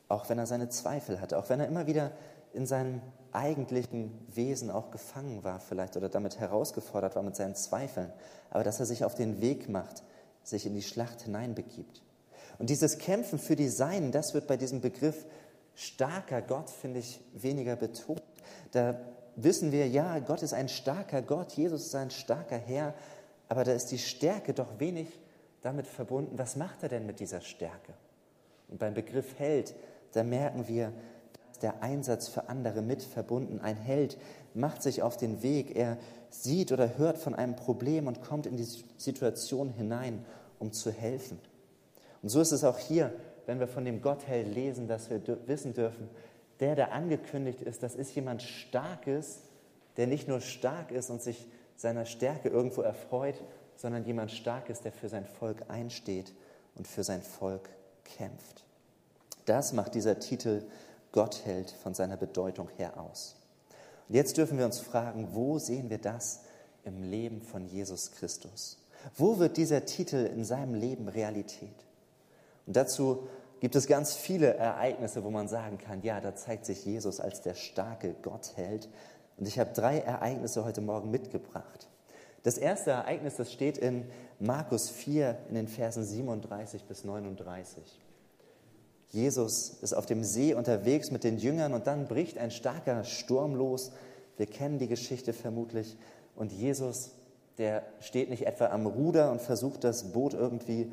Auch 0.10 0.30
wenn 0.30 0.38
er 0.38 0.45
seine 0.45 0.69
Zweifel 0.69 1.21
hatte, 1.21 1.38
auch 1.38 1.49
wenn 1.49 1.60
er 1.60 1.67
immer 1.67 1.88
wieder 1.88 2.12
in 2.54 2.67
seinem 2.67 3.02
eigentlichen 3.32 4.12
Wesen 4.28 4.69
auch 4.69 4.91
gefangen 4.91 5.43
war 5.43 5.60
vielleicht 5.60 5.97
oder 5.97 6.10
damit 6.10 6.39
herausgefordert 6.39 7.15
war 7.15 7.23
mit 7.23 7.36
seinen 7.36 7.56
Zweifeln, 7.56 8.13
aber 8.52 8.63
dass 8.63 8.80
er 8.80 8.86
sich 8.86 9.04
auf 9.06 9.15
den 9.15 9.41
Weg 9.41 9.69
macht, 9.69 10.04
sich 10.43 10.67
in 10.67 10.76
die 10.76 10.84
Schlacht 10.84 11.21
hineinbegibt. 11.21 12.04
Und 12.63 12.69
dieses 12.69 12.97
Kämpfen 12.97 13.39
für 13.39 13.58
die 13.58 13.67
Seinen, 13.67 14.13
das 14.13 14.34
wird 14.34 14.47
bei 14.47 14.56
diesem 14.56 14.80
Begriff 14.80 15.26
starker 15.76 16.41
Gott, 16.41 16.69
finde 16.69 16.99
ich, 16.99 17.19
weniger 17.34 17.76
betont. 17.76 18.23
Da 18.71 19.02
wissen 19.36 19.73
wir, 19.73 19.89
ja, 19.89 20.19
Gott 20.19 20.41
ist 20.41 20.54
ein 20.54 20.69
starker 20.69 21.21
Gott, 21.21 21.52
Jesus 21.52 21.88
ist 21.88 21.95
ein 21.95 22.10
starker 22.10 22.56
Herr, 22.56 22.93
aber 23.49 23.65
da 23.65 23.73
ist 23.73 23.88
die 23.88 23.97
Stärke 23.97 24.54
doch 24.54 24.80
wenig 24.80 25.10
damit 25.62 25.88
verbunden, 25.88 26.38
was 26.38 26.56
macht 26.56 26.84
er 26.84 26.88
denn 26.88 27.06
mit 27.06 27.19
dieser 27.19 27.41
Stärke? 27.41 27.91
Und 28.69 28.80
beim 28.80 28.93
Begriff 28.93 29.38
Held, 29.38 29.76
da 30.13 30.23
merken 30.23 30.65
wir, 30.69 30.93
der 31.62 31.84
Einsatz 31.84 32.30
für 32.30 32.47
andere 32.47 32.82
mit 32.82 33.04
verbunden. 33.04 33.60
Ein 33.60 33.76
Held 33.76 34.17
macht 34.54 34.82
sich 34.82 35.02
auf 35.02 35.17
den 35.17 35.43
Weg, 35.43 35.76
er 35.76 35.97
sieht 36.30 36.71
oder 36.71 36.97
hört 36.97 37.17
von 37.17 37.36
einem 37.36 37.58
Problem 37.58 38.08
und 38.08 38.21
kommt 38.21 38.45
in 38.45 38.56
die 38.56 38.69
Situation 38.97 39.67
hinein, 39.67 40.23
um 40.60 40.71
zu 40.71 40.89
helfen. 40.89 41.41
Und 42.24 42.30
so 42.30 42.42
ist 42.42 42.52
es 42.52 42.64
auch 42.64 42.80
hier, 42.80 43.14
wenn 43.46 43.60
wir 43.60 43.68
von 43.68 43.86
dem 43.86 44.02
Gottheld 44.02 44.48
lesen, 44.48 44.88
dass 44.88 45.10
wir 45.10 45.22
wissen 45.46 45.74
dürfen, 45.74 46.10
der, 46.60 46.76
der 46.76 46.94
angekündigt 46.94 47.62
ist, 47.62 47.84
das 47.84 47.94
ist 47.94 48.16
jemand 48.16 48.42
Starkes, 48.42 49.42
der 49.98 50.08
nicht 50.08 50.28
nur 50.28 50.42
stark 50.42 50.92
ist 50.92 51.10
und 51.10 51.22
sich 51.22 51.48
seiner 51.76 52.06
Stärke 52.06 52.50
irgendwo 52.50 52.82
erfreut, 52.82 53.36
sondern 53.76 54.06
jemand 54.06 54.32
Starkes, 54.32 54.82
der 54.82 54.92
für 54.92 55.10
sein 55.10 55.26
Volk 55.26 55.66
einsteht 55.68 56.34
und 56.76 56.88
für 56.88 57.04
sein 57.04 57.22
Volk 57.22 57.70
kämpft. 58.04 58.64
Das 59.46 59.74
macht 59.74 59.94
dieser 59.94 60.20
Titel 60.20 60.64
Gottheld 61.12 61.72
von 61.72 61.94
seiner 61.94 62.18
Bedeutung 62.18 62.70
her 62.78 63.00
aus. 63.00 63.36
Und 64.08 64.16
jetzt 64.16 64.38
dürfen 64.38 64.58
wir 64.58 64.66
uns 64.66 64.80
fragen, 64.80 65.30
wo 65.34 65.60
sehen 65.60 65.90
wir 65.90 65.98
das 65.98 66.42
im 66.86 67.04
Leben 67.04 67.42
von 67.42 67.66
Jesus 67.66 68.12
Christus? 68.12 68.78
Wo 69.16 69.38
wird 69.40 69.58
dieser 69.58 69.86
Titel 69.86 70.26
in 70.26 70.46
seinem 70.46 70.76
Leben 70.76 71.10
Realität? 71.10 71.76
Und 72.65 72.76
dazu 72.76 73.28
gibt 73.60 73.76
es 73.76 73.88
ganz 73.88 74.15
viele 74.15 74.56
Ereignisse, 74.56 75.23
wo 75.23 75.30
man 75.30 75.47
sagen 75.47 75.78
kann, 75.78 76.02
ja, 76.02 76.19
da 76.19 76.36
zeigt 76.36 76.65
sich 76.65 76.86
Jesus 76.86 77.19
als 77.19 77.41
der 77.41 77.54
starke 77.54 78.13
Gottheld. 78.21 78.89
Und 79.38 79.47
ich 79.47 79.60
habe 79.60 79.71
drei 79.73 79.99
Ereignisse 79.99 80.65
heute 80.65 80.82
Morgen 80.82 81.12
mitgebracht. 81.12 81.88
Das 82.43 82.58
erste 82.58 82.91
Ereignis, 82.91 83.38
das 83.38 83.54
steht 83.54 83.78
in 83.78 84.06
Markus 84.39 84.89
4 84.89 85.38
in 85.47 85.56
den 85.56 85.67
Versen 85.69 86.04
37 86.04 86.84
bis 86.84 87.06
39. 87.06 87.82
Jesus 89.10 89.69
ist 89.82 89.93
auf 89.93 90.06
dem 90.06 90.23
See 90.23 90.54
unterwegs 90.54 91.12
mit 91.12 91.23
den 91.23 91.38
Jüngern 91.38 91.73
und 91.73 91.88
dann 91.88 92.08
bricht 92.08 92.38
ein 92.38 92.52
starker 92.52 93.04
Sturm 93.06 93.56
los. 93.56 93.91
Wir 94.38 94.47
kennen 94.47 94.80
die 94.80 94.88
Geschichte 94.88 95.32
vermutlich. 95.32 95.95
Und 96.36 96.52
Jesus, 96.52 97.12
der 97.58 97.84
steht 98.02 98.30
nicht 98.30 98.47
etwa 98.47 98.67
am 98.67 98.88
Ruder 98.88 99.32
und 99.32 99.39
versucht 99.39 99.84
das 99.84 100.12
Boot 100.12 100.34
irgendwie 100.34 100.91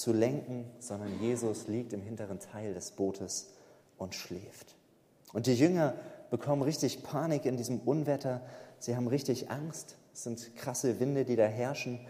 zu 0.00 0.12
lenken, 0.12 0.64
sondern 0.78 1.20
Jesus 1.20 1.68
liegt 1.68 1.92
im 1.92 2.02
hinteren 2.02 2.40
Teil 2.40 2.74
des 2.74 2.92
Bootes 2.92 3.50
und 3.98 4.14
schläft. 4.14 4.74
Und 5.32 5.46
die 5.46 5.54
Jünger 5.54 5.94
bekommen 6.30 6.62
richtig 6.62 7.02
Panik 7.02 7.44
in 7.44 7.56
diesem 7.56 7.80
Unwetter. 7.80 8.40
Sie 8.78 8.96
haben 8.96 9.06
richtig 9.06 9.50
Angst. 9.50 9.96
Es 10.12 10.24
sind 10.24 10.56
krasse 10.56 11.00
Winde, 11.00 11.24
die 11.24 11.36
da 11.36 11.44
herrschen. 11.44 12.00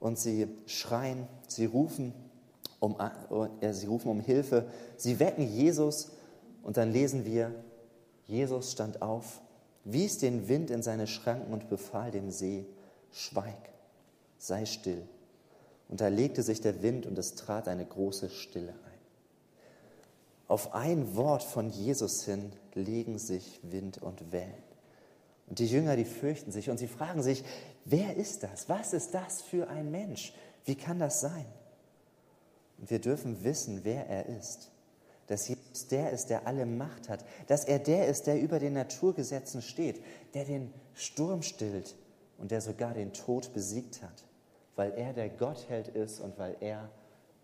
Und 0.00 0.18
sie 0.18 0.48
schreien, 0.66 1.26
sie 1.46 1.66
rufen 1.66 2.12
um, 2.80 2.96
äh, 3.60 3.72
sie 3.72 3.86
rufen 3.86 4.10
um 4.10 4.20
Hilfe, 4.20 4.66
sie 4.96 5.18
wecken 5.18 5.48
Jesus 5.48 6.10
und 6.62 6.76
dann 6.76 6.92
lesen 6.92 7.24
wir, 7.24 7.54
Jesus 8.26 8.72
stand 8.72 9.02
auf, 9.02 9.40
wies 9.84 10.18
den 10.18 10.48
Wind 10.48 10.70
in 10.70 10.82
seine 10.82 11.06
Schranken 11.06 11.52
und 11.52 11.68
befahl 11.68 12.10
dem 12.10 12.30
See, 12.30 12.66
schweig, 13.12 13.70
sei 14.38 14.66
still. 14.66 15.02
Und 15.88 16.00
da 16.00 16.08
legte 16.08 16.42
sich 16.42 16.60
der 16.60 16.82
Wind 16.82 17.06
und 17.06 17.18
es 17.18 17.34
trat 17.34 17.68
eine 17.68 17.84
große 17.84 18.30
Stille 18.30 18.72
ein. 18.72 18.98
Auf 20.48 20.74
ein 20.74 21.16
Wort 21.16 21.42
von 21.42 21.70
Jesus 21.70 22.24
hin 22.24 22.52
legen 22.74 23.18
sich 23.18 23.60
Wind 23.62 23.98
und 23.98 24.32
Wellen. 24.32 24.66
Und 25.48 25.58
die 25.58 25.66
Jünger, 25.66 25.96
die 25.96 26.04
fürchten 26.04 26.50
sich 26.50 26.70
und 26.70 26.78
sie 26.78 26.88
fragen 26.88 27.22
sich, 27.22 27.44
wer 27.84 28.16
ist 28.16 28.42
das? 28.42 28.68
Was 28.68 28.92
ist 28.92 29.14
das 29.14 29.42
für 29.42 29.68
ein 29.68 29.90
Mensch? 29.90 30.32
Wie 30.64 30.74
kann 30.74 30.98
das 30.98 31.20
sein? 31.20 31.46
Und 32.78 32.90
wir 32.90 32.98
dürfen 33.00 33.44
wissen, 33.44 33.80
wer 33.84 34.06
er 34.08 34.26
ist. 34.26 34.70
Dass 35.28 35.48
Jesus 35.48 35.88
der 35.88 36.10
ist, 36.10 36.30
der 36.30 36.46
alle 36.46 36.66
Macht 36.66 37.08
hat. 37.08 37.24
Dass 37.46 37.64
er 37.64 37.78
der 37.78 38.08
ist, 38.08 38.26
der 38.26 38.40
über 38.40 38.58
den 38.58 38.74
Naturgesetzen 38.74 39.62
steht, 39.62 40.02
der 40.34 40.44
den 40.44 40.72
Sturm 40.94 41.42
stillt 41.42 41.96
und 42.38 42.50
der 42.50 42.60
sogar 42.60 42.94
den 42.94 43.12
Tod 43.12 43.52
besiegt 43.52 44.02
hat. 44.02 44.25
Weil 44.76 44.92
er 44.92 45.12
der 45.12 45.28
Gottheld 45.28 45.88
ist 45.88 46.20
und 46.20 46.38
weil 46.38 46.56
er 46.60 46.88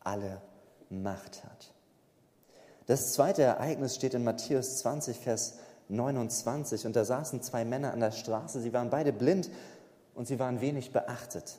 alle 0.01 0.41
Macht 0.91 1.43
hat. 1.45 1.73
Das 2.87 3.13
zweite 3.13 3.43
Ereignis 3.43 3.95
steht 3.95 4.15
in 4.15 4.25
Matthäus 4.25 4.79
20, 4.79 5.17
Vers 5.17 5.59
29. 5.89 6.87
Und 6.87 6.97
da 6.97 7.05
saßen 7.05 7.43
zwei 7.43 7.65
Männer 7.65 7.93
an 7.93 8.01
der 8.01 8.11
Straße. 8.11 8.61
Sie 8.61 8.73
waren 8.73 8.91
beide 8.91 9.13
blind 9.13 9.51
und 10.15 10.27
sie 10.27 10.39
waren 10.39 10.61
wenig 10.61 10.93
beachtet. 10.93 11.59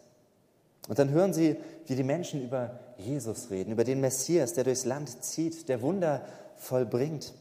Und 0.89 0.99
dann 0.99 1.09
hören 1.09 1.33
sie, 1.33 1.57
wie 1.87 1.95
die 1.95 2.03
Menschen 2.03 2.43
über 2.43 2.79
Jesus 2.97 3.49
reden, 3.49 3.71
über 3.71 3.85
den 3.85 4.01
Messias, 4.01 4.53
der 4.53 4.65
durchs 4.65 4.85
Land 4.85 5.23
zieht, 5.23 5.69
der 5.69 5.81
Wunder 5.81 6.21
vollbringt. 6.57 7.33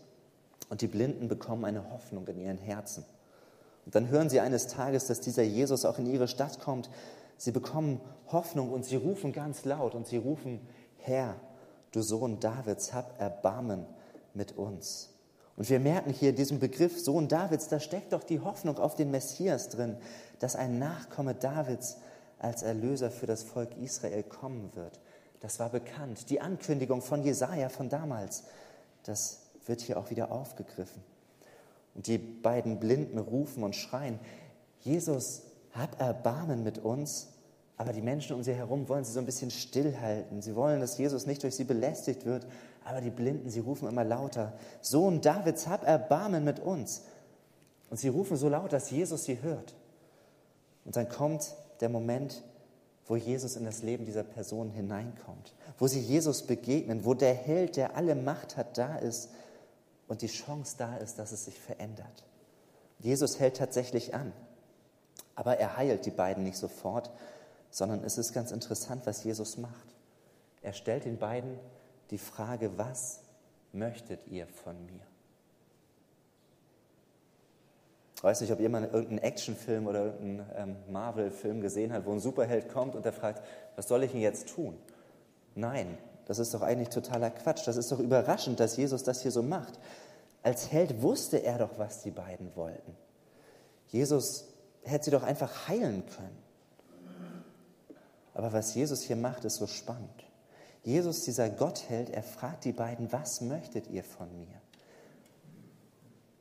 Und 0.68 0.80
die 0.80 0.86
Blinden 0.86 1.28
bekommen 1.28 1.64
eine 1.64 1.90
Hoffnung 1.90 2.26
in 2.28 2.40
ihren 2.40 2.58
Herzen. 2.58 3.04
Und 3.84 3.94
dann 3.94 4.08
hören 4.08 4.30
sie 4.30 4.40
eines 4.40 4.68
Tages, 4.68 5.06
dass 5.06 5.20
dieser 5.20 5.42
Jesus 5.42 5.84
auch 5.84 5.98
in 5.98 6.06
ihre 6.06 6.28
Stadt 6.28 6.60
kommt. 6.60 6.88
Sie 7.42 7.50
bekommen 7.50 8.00
Hoffnung 8.28 8.70
und 8.70 8.84
sie 8.84 8.94
rufen 8.94 9.32
ganz 9.32 9.64
laut 9.64 9.96
und 9.96 10.06
sie 10.06 10.16
rufen, 10.16 10.60
Herr, 10.98 11.34
du 11.90 12.00
Sohn 12.00 12.38
Davids, 12.38 12.92
hab 12.92 13.20
Erbarmen 13.20 13.84
mit 14.32 14.56
uns. 14.56 15.10
Und 15.56 15.68
wir 15.68 15.80
merken 15.80 16.12
hier 16.12 16.32
diesen 16.32 16.60
Begriff 16.60 17.00
Sohn 17.00 17.26
Davids, 17.26 17.66
da 17.66 17.80
steckt 17.80 18.12
doch 18.12 18.22
die 18.22 18.38
Hoffnung 18.38 18.78
auf 18.78 18.94
den 18.94 19.10
Messias 19.10 19.70
drin, 19.70 19.96
dass 20.38 20.54
ein 20.54 20.78
Nachkomme 20.78 21.34
Davids 21.34 21.96
als 22.38 22.62
Erlöser 22.62 23.10
für 23.10 23.26
das 23.26 23.42
Volk 23.42 23.76
Israel 23.76 24.22
kommen 24.22 24.70
wird. 24.76 25.00
Das 25.40 25.58
war 25.58 25.70
bekannt. 25.70 26.30
Die 26.30 26.40
Ankündigung 26.40 27.02
von 27.02 27.24
Jesaja 27.24 27.70
von 27.70 27.88
damals, 27.88 28.44
das 29.02 29.40
wird 29.66 29.80
hier 29.80 29.98
auch 29.98 30.10
wieder 30.10 30.30
aufgegriffen. 30.30 31.02
Und 31.96 32.06
die 32.06 32.18
beiden 32.18 32.78
Blinden 32.78 33.18
rufen 33.18 33.64
und 33.64 33.74
schreien: 33.74 34.20
Jesus, 34.82 35.42
hab 35.72 36.00
Erbarmen 36.00 36.62
mit 36.62 36.78
uns. 36.78 37.31
Aber 37.82 37.92
die 37.92 38.00
Menschen 38.00 38.36
um 38.36 38.44
sie 38.44 38.54
herum 38.54 38.88
wollen 38.88 39.02
sie 39.02 39.10
so 39.10 39.18
ein 39.18 39.26
bisschen 39.26 39.50
stillhalten. 39.50 40.40
Sie 40.40 40.54
wollen, 40.54 40.78
dass 40.78 40.98
Jesus 40.98 41.26
nicht 41.26 41.42
durch 41.42 41.56
sie 41.56 41.64
belästigt 41.64 42.24
wird. 42.24 42.46
Aber 42.84 43.00
die 43.00 43.10
Blinden, 43.10 43.50
sie 43.50 43.58
rufen 43.58 43.88
immer 43.88 44.04
lauter: 44.04 44.52
Sohn 44.80 45.20
Davids, 45.20 45.66
hab 45.66 45.84
Erbarmen 45.84 46.44
mit 46.44 46.60
uns. 46.60 47.02
Und 47.90 47.96
sie 47.96 48.06
rufen 48.06 48.36
so 48.36 48.48
laut, 48.48 48.72
dass 48.72 48.92
Jesus 48.92 49.24
sie 49.24 49.42
hört. 49.42 49.74
Und 50.84 50.94
dann 50.94 51.08
kommt 51.08 51.56
der 51.80 51.88
Moment, 51.88 52.44
wo 53.06 53.16
Jesus 53.16 53.56
in 53.56 53.64
das 53.64 53.82
Leben 53.82 54.04
dieser 54.04 54.22
Person 54.22 54.70
hineinkommt, 54.70 55.52
wo 55.76 55.88
sie 55.88 55.98
Jesus 55.98 56.42
begegnen, 56.42 57.04
wo 57.04 57.14
der 57.14 57.34
Held, 57.34 57.76
der 57.76 57.96
alle 57.96 58.14
Macht 58.14 58.56
hat, 58.56 58.78
da 58.78 58.94
ist 58.94 59.28
und 60.06 60.22
die 60.22 60.28
Chance 60.28 60.76
da 60.78 60.98
ist, 60.98 61.18
dass 61.18 61.32
es 61.32 61.46
sich 61.46 61.58
verändert. 61.58 62.22
Jesus 63.00 63.40
hält 63.40 63.56
tatsächlich 63.56 64.14
an, 64.14 64.32
aber 65.34 65.56
er 65.56 65.76
heilt 65.76 66.06
die 66.06 66.12
beiden 66.12 66.44
nicht 66.44 66.56
sofort, 66.56 67.10
sondern 67.72 68.04
es 68.04 68.18
ist 68.18 68.34
ganz 68.34 68.52
interessant, 68.52 69.06
was 69.06 69.24
Jesus 69.24 69.56
macht. 69.56 69.96
Er 70.60 70.74
stellt 70.74 71.06
den 71.06 71.18
beiden 71.18 71.58
die 72.10 72.18
Frage, 72.18 72.76
was 72.76 73.22
möchtet 73.72 74.20
ihr 74.28 74.46
von 74.46 74.76
mir? 74.86 75.00
Ich 78.14 78.22
weiß 78.22 78.42
nicht, 78.42 78.52
ob 78.52 78.60
jemand 78.60 78.92
irgendeinen 78.92 79.18
Actionfilm 79.18 79.86
oder 79.86 80.04
irgendeinen 80.04 80.46
ähm, 80.54 80.76
Marvel-Film 80.92 81.60
gesehen 81.60 81.92
hat, 81.92 82.06
wo 82.06 82.12
ein 82.12 82.20
Superheld 82.20 82.68
kommt 82.68 82.94
und 82.94 83.04
der 83.04 83.12
fragt, 83.12 83.42
was 83.74 83.88
soll 83.88 84.04
ich 84.04 84.12
denn 84.12 84.20
jetzt 84.20 84.54
tun? 84.54 84.78
Nein, 85.54 85.98
das 86.26 86.38
ist 86.38 86.54
doch 86.54 86.62
eigentlich 86.62 86.90
totaler 86.90 87.30
Quatsch. 87.30 87.66
Das 87.66 87.76
ist 87.76 87.90
doch 87.90 87.98
überraschend, 87.98 88.60
dass 88.60 88.76
Jesus 88.76 89.02
das 89.02 89.22
hier 89.22 89.32
so 89.32 89.42
macht. 89.42 89.80
Als 90.42 90.70
Held 90.70 91.02
wusste 91.02 91.38
er 91.38 91.58
doch, 91.58 91.78
was 91.78 92.02
die 92.02 92.10
beiden 92.10 92.54
wollten. 92.54 92.96
Jesus 93.88 94.44
hätte 94.84 95.06
sie 95.06 95.10
doch 95.10 95.22
einfach 95.22 95.68
heilen 95.68 96.04
können. 96.06 96.41
Aber 98.34 98.52
was 98.52 98.74
Jesus 98.74 99.02
hier 99.02 99.16
macht, 99.16 99.44
ist 99.44 99.56
so 99.56 99.66
spannend. 99.66 100.24
Jesus, 100.84 101.24
dieser 101.24 101.48
Gottheld, 101.48 102.10
er 102.10 102.22
fragt 102.22 102.64
die 102.64 102.72
beiden, 102.72 103.12
was 103.12 103.40
möchtet 103.40 103.88
ihr 103.88 104.02
von 104.02 104.28
mir? 104.38 104.60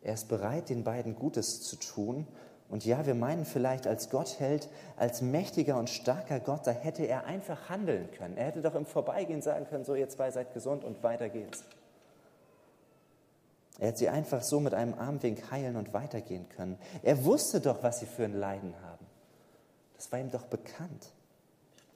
Er 0.01 0.15
ist 0.15 0.29
bereit, 0.29 0.69
den 0.69 0.83
beiden 0.83 1.15
Gutes 1.15 1.61
zu 1.61 1.75
tun. 1.75 2.27
Und 2.69 2.85
ja, 2.85 3.05
wir 3.05 3.13
meinen 3.13 3.45
vielleicht 3.45 3.85
als 3.85 4.09
Gottheld, 4.09 4.69
als 4.95 5.21
mächtiger 5.21 5.77
und 5.77 5.89
starker 5.89 6.39
Gott, 6.39 6.65
da 6.65 6.71
hätte 6.71 7.03
er 7.03 7.25
einfach 7.25 7.69
handeln 7.69 8.09
können. 8.11 8.37
Er 8.37 8.45
hätte 8.45 8.61
doch 8.61 8.75
im 8.75 8.85
Vorbeigehen 8.85 9.41
sagen 9.41 9.67
können, 9.67 9.85
so 9.85 9.93
ihr 9.93 10.09
zwei 10.09 10.31
seid 10.31 10.53
gesund 10.53 10.83
und 10.83 11.03
weiter 11.03 11.29
geht's. 11.29 11.63
Er 13.77 13.87
hätte 13.87 13.99
sie 13.99 14.09
einfach 14.09 14.41
so 14.41 14.59
mit 14.59 14.73
einem 14.73 14.93
Armwink 14.93 15.51
heilen 15.51 15.75
und 15.75 15.93
weitergehen 15.93 16.47
können. 16.49 16.77
Er 17.03 17.25
wusste 17.25 17.59
doch, 17.59 17.83
was 17.83 17.99
sie 17.99 18.05
für 18.05 18.23
ein 18.23 18.39
Leiden 18.39 18.73
haben. 18.83 19.05
Das 19.95 20.11
war 20.11 20.19
ihm 20.19 20.31
doch 20.31 20.45
bekannt. 20.45 21.11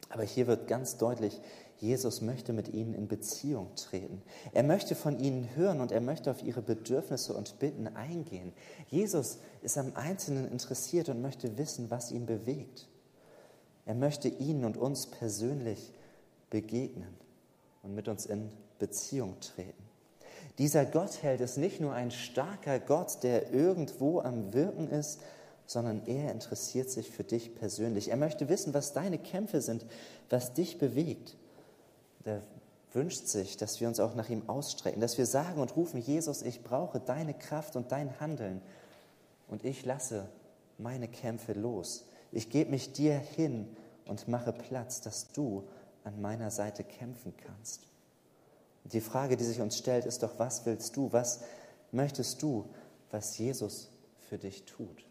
Aber 0.09 0.23
hier 0.23 0.47
wird 0.47 0.67
ganz 0.67 0.97
deutlich, 0.97 1.41
Jesus 1.77 2.21
möchte 2.21 2.53
mit 2.53 2.73
ihnen 2.73 2.93
in 2.93 3.07
Beziehung 3.07 3.75
treten. 3.75 4.21
Er 4.53 4.63
möchte 4.63 4.95
von 4.95 5.19
ihnen 5.19 5.55
hören 5.55 5.81
und 5.81 5.91
er 5.91 6.01
möchte 6.01 6.31
auf 6.31 6.41
ihre 6.41 6.61
Bedürfnisse 6.61 7.33
und 7.33 7.59
Bitten 7.59 7.87
eingehen. 7.87 8.53
Jesus 8.87 9.39
ist 9.61 9.77
am 9.77 9.91
Einzelnen 9.95 10.49
interessiert 10.49 11.09
und 11.09 11.21
möchte 11.21 11.57
wissen, 11.57 11.91
was 11.91 12.11
ihn 12.11 12.25
bewegt. 12.25 12.87
Er 13.85 13.95
möchte 13.95 14.29
ihnen 14.29 14.63
und 14.63 14.77
uns 14.77 15.07
persönlich 15.07 15.93
begegnen 16.49 17.13
und 17.83 17.93
mit 17.93 18.07
uns 18.07 18.25
in 18.25 18.49
Beziehung 18.79 19.39
treten. 19.41 19.83
Dieser 20.57 20.85
Gottheld 20.85 21.41
ist 21.41 21.57
nicht 21.57 21.81
nur 21.81 21.93
ein 21.93 22.11
starker 22.11 22.79
Gott, 22.79 23.23
der 23.23 23.51
irgendwo 23.51 24.21
am 24.21 24.53
Wirken 24.53 24.89
ist, 24.89 25.19
sondern 25.65 26.05
er 26.05 26.31
interessiert 26.31 26.89
sich 26.89 27.09
für 27.09 27.23
dich 27.23 27.55
persönlich. 27.55 28.09
Er 28.09 28.17
möchte 28.17 28.49
wissen, 28.49 28.73
was 28.73 28.93
deine 28.93 29.17
Kämpfe 29.17 29.61
sind, 29.61 29.85
was 30.29 30.53
dich 30.53 30.77
bewegt. 30.77 31.35
Er 32.23 32.41
wünscht 32.93 33.27
sich, 33.27 33.57
dass 33.57 33.81
wir 33.81 33.87
uns 33.87 33.99
auch 33.99 34.15
nach 34.15 34.29
ihm 34.29 34.47
ausstrecken, 34.47 35.01
dass 35.01 35.17
wir 35.17 35.25
sagen 35.25 35.61
und 35.61 35.75
rufen, 35.75 36.01
Jesus, 36.01 36.41
ich 36.41 36.63
brauche 36.63 36.99
deine 36.99 37.33
Kraft 37.33 37.75
und 37.75 37.91
dein 37.91 38.19
Handeln 38.19 38.61
und 39.47 39.65
ich 39.65 39.85
lasse 39.85 40.27
meine 40.77 41.07
Kämpfe 41.07 41.53
los. 41.53 42.05
Ich 42.31 42.49
gebe 42.49 42.71
mich 42.71 42.93
dir 42.93 43.15
hin 43.17 43.67
und 44.05 44.27
mache 44.27 44.53
Platz, 44.53 45.01
dass 45.01 45.31
du 45.31 45.63
an 46.03 46.21
meiner 46.21 46.51
Seite 46.51 46.83
kämpfen 46.83 47.33
kannst. 47.37 47.81
Die 48.85 49.01
Frage, 49.01 49.35
die 49.35 49.43
sich 49.43 49.61
uns 49.61 49.77
stellt, 49.77 50.05
ist 50.05 50.21
doch, 50.21 50.37
was 50.37 50.65
willst 50.65 50.95
du, 50.95 51.11
was 51.11 51.41
möchtest 51.91 52.41
du, 52.41 52.65
was 53.09 53.37
Jesus 53.37 53.89
für 54.29 54.37
dich 54.37 54.63
tut? 54.65 55.04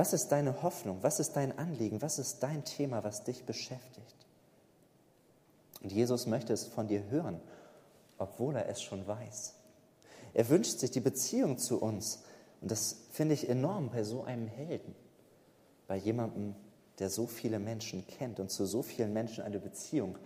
Was 0.00 0.14
ist 0.14 0.28
deine 0.28 0.62
Hoffnung? 0.62 1.02
Was 1.02 1.20
ist 1.20 1.36
dein 1.36 1.58
Anliegen? 1.58 2.00
Was 2.00 2.18
ist 2.18 2.42
dein 2.42 2.64
Thema, 2.64 3.04
was 3.04 3.22
dich 3.22 3.44
beschäftigt? 3.44 4.16
Und 5.82 5.92
Jesus 5.92 6.26
möchte 6.26 6.54
es 6.54 6.64
von 6.64 6.88
dir 6.88 7.04
hören, 7.10 7.38
obwohl 8.16 8.56
er 8.56 8.66
es 8.70 8.80
schon 8.80 9.06
weiß. 9.06 9.52
Er 10.32 10.48
wünscht 10.48 10.78
sich 10.78 10.90
die 10.90 11.00
Beziehung 11.00 11.58
zu 11.58 11.82
uns. 11.82 12.22
Und 12.62 12.70
das 12.70 12.96
finde 13.12 13.34
ich 13.34 13.46
enorm 13.46 13.90
bei 13.90 14.02
so 14.02 14.24
einem 14.24 14.46
Helden, 14.46 14.96
bei 15.86 15.96
jemandem, 15.96 16.54
der 16.98 17.10
so 17.10 17.26
viele 17.26 17.58
Menschen 17.58 18.06
kennt 18.06 18.40
und 18.40 18.50
zu 18.50 18.64
so 18.64 18.80
vielen 18.80 19.12
Menschen 19.12 19.44
eine 19.44 19.58
Beziehung 19.58 20.16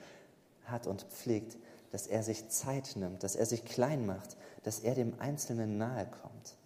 hat 0.66 0.86
und 0.86 1.02
pflegt 1.02 1.56
dass 1.90 2.08
er 2.08 2.22
sich 2.24 2.48
Zeit 2.48 2.94
nimmt, 2.96 3.22
dass 3.22 3.36
er 3.36 3.46
sich 3.46 3.64
klein 3.64 4.04
macht, 4.04 4.36
dass 4.64 4.80
er 4.80 4.96
dem 4.96 5.14
Einzelnen 5.20 5.78
nahe 5.78 6.06
kommt 6.22 6.56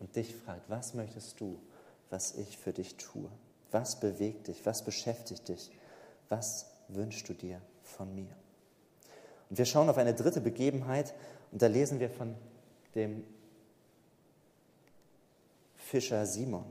und 0.00 0.16
dich 0.16 0.34
fragt, 0.34 0.68
was 0.68 0.92
möchtest 0.92 1.40
du, 1.40 1.58
was 2.10 2.34
ich 2.34 2.58
für 2.58 2.72
dich 2.72 2.96
tue? 2.96 3.28
Was 3.70 4.00
bewegt 4.00 4.48
dich? 4.48 4.64
Was 4.64 4.84
beschäftigt 4.84 5.48
dich? 5.48 5.70
Was 6.28 6.66
wünschst 6.88 7.28
du 7.28 7.34
dir 7.34 7.60
von 7.82 8.14
mir? 8.14 8.34
Und 9.50 9.58
wir 9.58 9.64
schauen 9.64 9.88
auf 9.88 9.98
eine 9.98 10.14
dritte 10.14 10.40
Begebenheit 10.40 11.14
und 11.52 11.62
da 11.62 11.66
lesen 11.66 12.00
wir 12.00 12.10
von 12.10 12.34
dem 12.94 13.24
Fischer 15.76 16.26
Simon. 16.26 16.64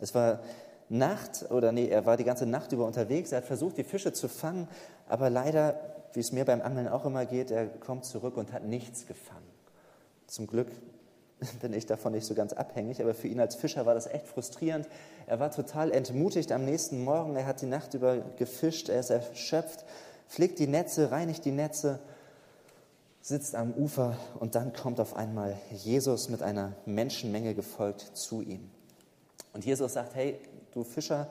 Es 0.00 0.14
war 0.14 0.40
Nacht, 0.88 1.50
oder 1.50 1.72
nee, 1.72 1.88
er 1.88 2.04
war 2.04 2.16
die 2.16 2.24
ganze 2.24 2.46
Nacht 2.46 2.72
über 2.72 2.84
unterwegs, 2.84 3.30
er 3.32 3.38
hat 3.38 3.44
versucht, 3.44 3.76
die 3.76 3.84
Fische 3.84 4.12
zu 4.12 4.28
fangen, 4.28 4.66
aber 5.06 5.30
leider 5.30 5.78
wie 6.12 6.20
es 6.20 6.32
mir 6.32 6.44
beim 6.44 6.60
Angeln 6.60 6.88
auch 6.88 7.04
immer 7.04 7.26
geht, 7.26 7.50
er 7.50 7.66
kommt 7.66 8.04
zurück 8.04 8.36
und 8.36 8.52
hat 8.52 8.64
nichts 8.64 9.06
gefangen. 9.06 9.46
Zum 10.26 10.46
Glück 10.46 10.68
bin 11.60 11.72
ich 11.72 11.86
davon 11.86 12.12
nicht 12.12 12.26
so 12.26 12.34
ganz 12.34 12.52
abhängig, 12.52 13.00
aber 13.00 13.14
für 13.14 13.28
ihn 13.28 13.40
als 13.40 13.54
Fischer 13.54 13.86
war 13.86 13.94
das 13.94 14.06
echt 14.06 14.26
frustrierend. 14.26 14.88
Er 15.26 15.40
war 15.40 15.50
total 15.50 15.92
entmutigt 15.92 16.52
am 16.52 16.64
nächsten 16.64 17.04
Morgen, 17.04 17.36
er 17.36 17.46
hat 17.46 17.62
die 17.62 17.66
Nacht 17.66 17.94
über 17.94 18.18
gefischt, 18.36 18.88
er 18.88 19.00
ist 19.00 19.10
erschöpft, 19.10 19.84
pflegt 20.28 20.58
die 20.58 20.66
Netze, 20.66 21.10
reinigt 21.10 21.44
die 21.44 21.52
Netze, 21.52 22.00
sitzt 23.22 23.54
am 23.54 23.72
Ufer 23.72 24.16
und 24.38 24.54
dann 24.54 24.72
kommt 24.72 25.00
auf 25.00 25.16
einmal 25.16 25.56
Jesus 25.70 26.28
mit 26.28 26.42
einer 26.42 26.72
Menschenmenge 26.86 27.54
gefolgt 27.54 28.16
zu 28.16 28.40
ihm. 28.40 28.70
Und 29.52 29.64
Jesus 29.64 29.94
sagt, 29.94 30.14
hey, 30.14 30.38
du 30.72 30.84
Fischer, 30.84 31.28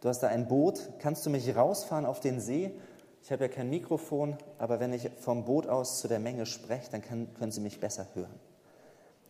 du 0.00 0.08
hast 0.08 0.20
da 0.20 0.28
ein 0.28 0.48
Boot, 0.48 0.90
kannst 0.98 1.24
du 1.26 1.30
mich 1.30 1.54
rausfahren 1.54 2.06
auf 2.06 2.20
den 2.20 2.40
See? 2.40 2.72
Ich 3.22 3.30
habe 3.30 3.44
ja 3.44 3.48
kein 3.48 3.68
Mikrofon, 3.68 4.36
aber 4.58 4.80
wenn 4.80 4.92
ich 4.92 5.10
vom 5.20 5.44
Boot 5.44 5.66
aus 5.66 6.00
zu 6.00 6.08
der 6.08 6.18
Menge 6.18 6.46
spreche, 6.46 6.90
dann 6.90 7.02
kann, 7.02 7.32
können 7.34 7.52
Sie 7.52 7.60
mich 7.60 7.78
besser 7.78 8.06
hören. 8.14 8.49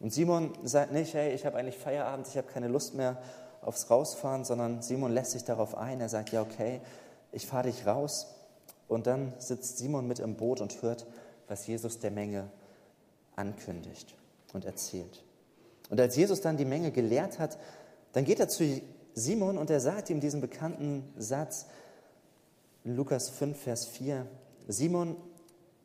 Und 0.01 0.13
Simon 0.13 0.53
sagt 0.65 0.93
nicht, 0.93 1.13
hey, 1.15 1.35
ich 1.35 1.45
habe 1.45 1.59
eigentlich 1.59 1.77
Feierabend, 1.77 2.27
ich 2.27 2.37
habe 2.37 2.49
keine 2.49 2.69
Lust 2.69 2.95
mehr 2.95 3.19
aufs 3.61 3.91
Rausfahren, 3.91 4.45
sondern 4.45 4.81
Simon 4.83 5.13
lässt 5.13 5.33
sich 5.33 5.45
darauf 5.45 5.77
ein. 5.77 6.01
Er 6.01 6.09
sagt, 6.09 6.33
ja, 6.33 6.41
okay, 6.41 6.81
ich 7.33 7.47
fahre 7.47 7.71
dich 7.71 7.87
raus. 7.87 8.27
Und 8.89 9.07
dann 9.07 9.35
sitzt 9.39 9.79
Simon 9.79 10.09
mit 10.09 10.19
im 10.19 10.37
Boot 10.37 10.63
und 10.63 10.83
hört, 10.83 11.07
was 11.47 11.67
Jesus 11.67 11.99
der 11.99 12.11
Menge 12.11 12.49
ankündigt 13.37 14.17
und 14.55 14.65
erzählt. 14.65 15.23
Und 15.91 16.01
als 16.01 16.17
Jesus 16.17 16.41
dann 16.41 16.57
die 16.57 16.65
Menge 16.65 16.91
gelehrt 16.91 17.39
hat, 17.39 17.59
dann 18.13 18.25
geht 18.25 18.41
er 18.41 18.49
zu 18.49 18.81
Simon 19.15 19.59
und 19.59 19.71
er 19.71 19.81
sagt 19.81 20.09
ihm 20.09 20.21
diesen 20.21 20.41
bekannten 20.41 21.13
Satz, 21.17 21.67
Lukas 22.85 23.29
5, 23.29 23.61
Vers 23.61 23.87
4, 23.87 24.27
Simon, 24.67 25.17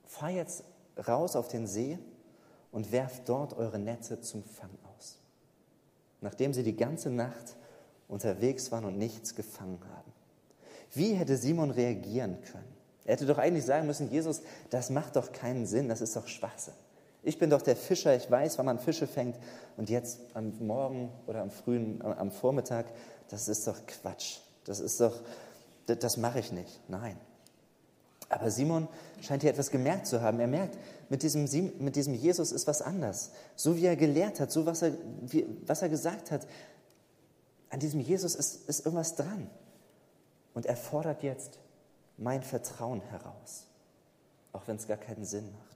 fahr 0.05 0.29
jetzt 0.29 0.63
raus 1.07 1.35
auf 1.35 1.49
den 1.49 1.67
See 1.67 1.99
und 2.75 2.91
werft 2.91 3.29
dort 3.29 3.53
eure 3.53 3.79
Netze 3.79 4.19
zum 4.19 4.43
Fang 4.43 4.69
aus. 4.97 5.15
Nachdem 6.19 6.53
sie 6.53 6.61
die 6.61 6.75
ganze 6.75 7.09
Nacht 7.09 7.55
unterwegs 8.09 8.69
waren 8.69 8.83
und 8.83 8.97
nichts 8.97 9.33
gefangen 9.33 9.79
haben. 9.95 10.11
Wie 10.93 11.13
hätte 11.13 11.37
Simon 11.37 11.71
reagieren 11.71 12.41
können? 12.41 12.75
Er 13.05 13.13
hätte 13.13 13.27
doch 13.27 13.37
eigentlich 13.37 13.63
sagen 13.63 13.87
müssen, 13.87 14.11
Jesus, 14.11 14.41
das 14.71 14.89
macht 14.89 15.15
doch 15.15 15.31
keinen 15.31 15.65
Sinn, 15.65 15.87
das 15.87 16.01
ist 16.01 16.17
doch 16.17 16.27
Schwachsinn. 16.27 16.73
Ich 17.23 17.39
bin 17.39 17.49
doch 17.49 17.61
der 17.61 17.77
Fischer, 17.77 18.13
ich 18.13 18.29
weiß, 18.29 18.57
wann 18.57 18.65
man 18.65 18.77
Fische 18.77 19.07
fängt 19.07 19.37
und 19.77 19.89
jetzt 19.89 20.19
am 20.33 20.51
Morgen 20.59 21.13
oder 21.27 21.43
am 21.43 21.51
frühen, 21.51 22.01
am 22.01 22.29
Vormittag, 22.29 22.87
das 23.29 23.47
ist 23.47 23.65
doch 23.67 23.85
Quatsch. 23.87 24.39
Das 24.65 24.81
ist 24.81 24.99
doch, 24.99 25.21
das 25.85 26.17
mache 26.17 26.39
ich 26.39 26.51
nicht. 26.51 26.81
Nein. 26.89 27.15
Aber 28.27 28.51
Simon 28.51 28.89
scheint 29.21 29.41
hier 29.41 29.51
etwas 29.51 29.71
gemerkt 29.71 30.07
zu 30.07 30.21
haben. 30.21 30.39
Er 30.39 30.47
merkt, 30.47 30.77
mit 31.09 31.23
diesem, 31.23 31.43
mit 31.79 31.95
diesem 31.95 32.13
Jesus 32.13 32.51
ist 32.51 32.67
was 32.67 32.81
anders. 32.81 33.31
So 33.55 33.77
wie 33.77 33.85
er 33.85 33.95
gelehrt 33.95 34.39
hat, 34.39 34.51
so 34.51 34.65
was 34.65 34.81
er, 34.81 34.93
wie, 35.21 35.45
was 35.65 35.81
er 35.81 35.89
gesagt 35.89 36.31
hat, 36.31 36.47
an 37.69 37.79
diesem 37.79 37.99
Jesus 37.99 38.35
ist, 38.35 38.67
ist 38.69 38.85
irgendwas 38.85 39.15
dran. 39.15 39.49
Und 40.53 40.65
er 40.65 40.77
fordert 40.77 41.23
jetzt 41.23 41.59
mein 42.17 42.41
Vertrauen 42.41 43.01
heraus, 43.01 43.65
auch 44.53 44.61
wenn 44.67 44.77
es 44.77 44.87
gar 44.87 44.97
keinen 44.97 45.25
Sinn 45.25 45.51
macht. 45.51 45.75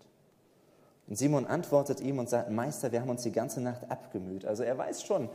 Und 1.07 1.17
Simon 1.17 1.45
antwortet 1.45 2.01
ihm 2.01 2.19
und 2.19 2.29
sagt, 2.29 2.51
Meister, 2.51 2.91
wir 2.91 3.01
haben 3.01 3.09
uns 3.09 3.23
die 3.23 3.31
ganze 3.31 3.61
Nacht 3.61 3.89
abgemüht. 3.89 4.45
Also 4.45 4.63
er 4.63 4.77
weiß 4.77 5.03
schon, 5.03 5.27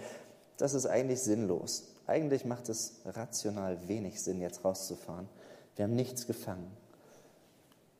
das 0.57 0.73
ist 0.73 0.87
eigentlich 0.87 1.21
sinnlos. 1.21 1.85
Eigentlich 2.07 2.45
macht 2.45 2.69
es 2.69 3.01
rational 3.05 3.89
wenig 3.89 4.23
Sinn, 4.23 4.41
jetzt 4.41 4.65
rauszufahren. 4.65 5.29
Wir 5.77 5.85
haben 5.85 5.97
nichts 5.97 6.27
gefangen. 6.27 6.71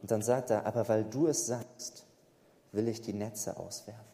Und 0.05 0.11
dann 0.11 0.21
sagt 0.21 0.51
er, 0.51 0.67
aber 0.67 0.87
weil 0.91 1.03
du 1.03 1.29
es 1.29 1.47
sagst, 1.47 2.05
will 2.73 2.89
ich 2.89 3.01
die 3.01 3.15
Netze 3.15 3.57
auswerfen. 3.57 4.05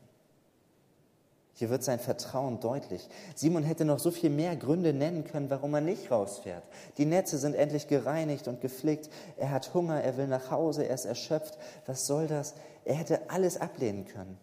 Hier 1.55 1.69
wird 1.69 1.83
sein 1.83 1.99
Vertrauen 1.99 2.61
deutlich. 2.61 3.09
Simon 3.35 3.65
hätte 3.65 3.85
noch 3.85 3.99
so 3.99 4.13
viel 4.13 4.31
mehr 4.31 4.55
Gründe 4.55 4.93
nennen 4.93 5.25
können, 5.25 5.51
warum 5.51 5.75
er 5.75 5.81
nicht 5.81 6.13
rausfährt. 6.13 6.63
Die 6.97 7.07
Netze 7.07 7.39
sind 7.39 7.57
endlich 7.57 7.89
gereinigt 7.89 8.47
und 8.47 8.61
geflickt. 8.61 9.11
Er 9.37 9.51
hat 9.51 9.75
Hunger, 9.75 10.01
er 10.01 10.17
will 10.17 10.29
nach 10.29 10.53
Hause, 10.53 10.85
er 10.85 10.95
ist 10.95 11.07
erschöpft. 11.07 11.59
Was 11.87 12.07
soll 12.07 12.29
das? 12.29 12.55
Er 12.85 12.95
hätte 12.95 13.29
alles 13.29 13.61
ablehnen 13.61 14.05
können. 14.05 14.39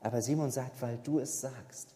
Aber 0.00 0.22
Simon 0.22 0.50
sagt, 0.50 0.80
weil 0.80 0.98
du 1.04 1.18
es 1.18 1.42
sagst. 1.42 1.90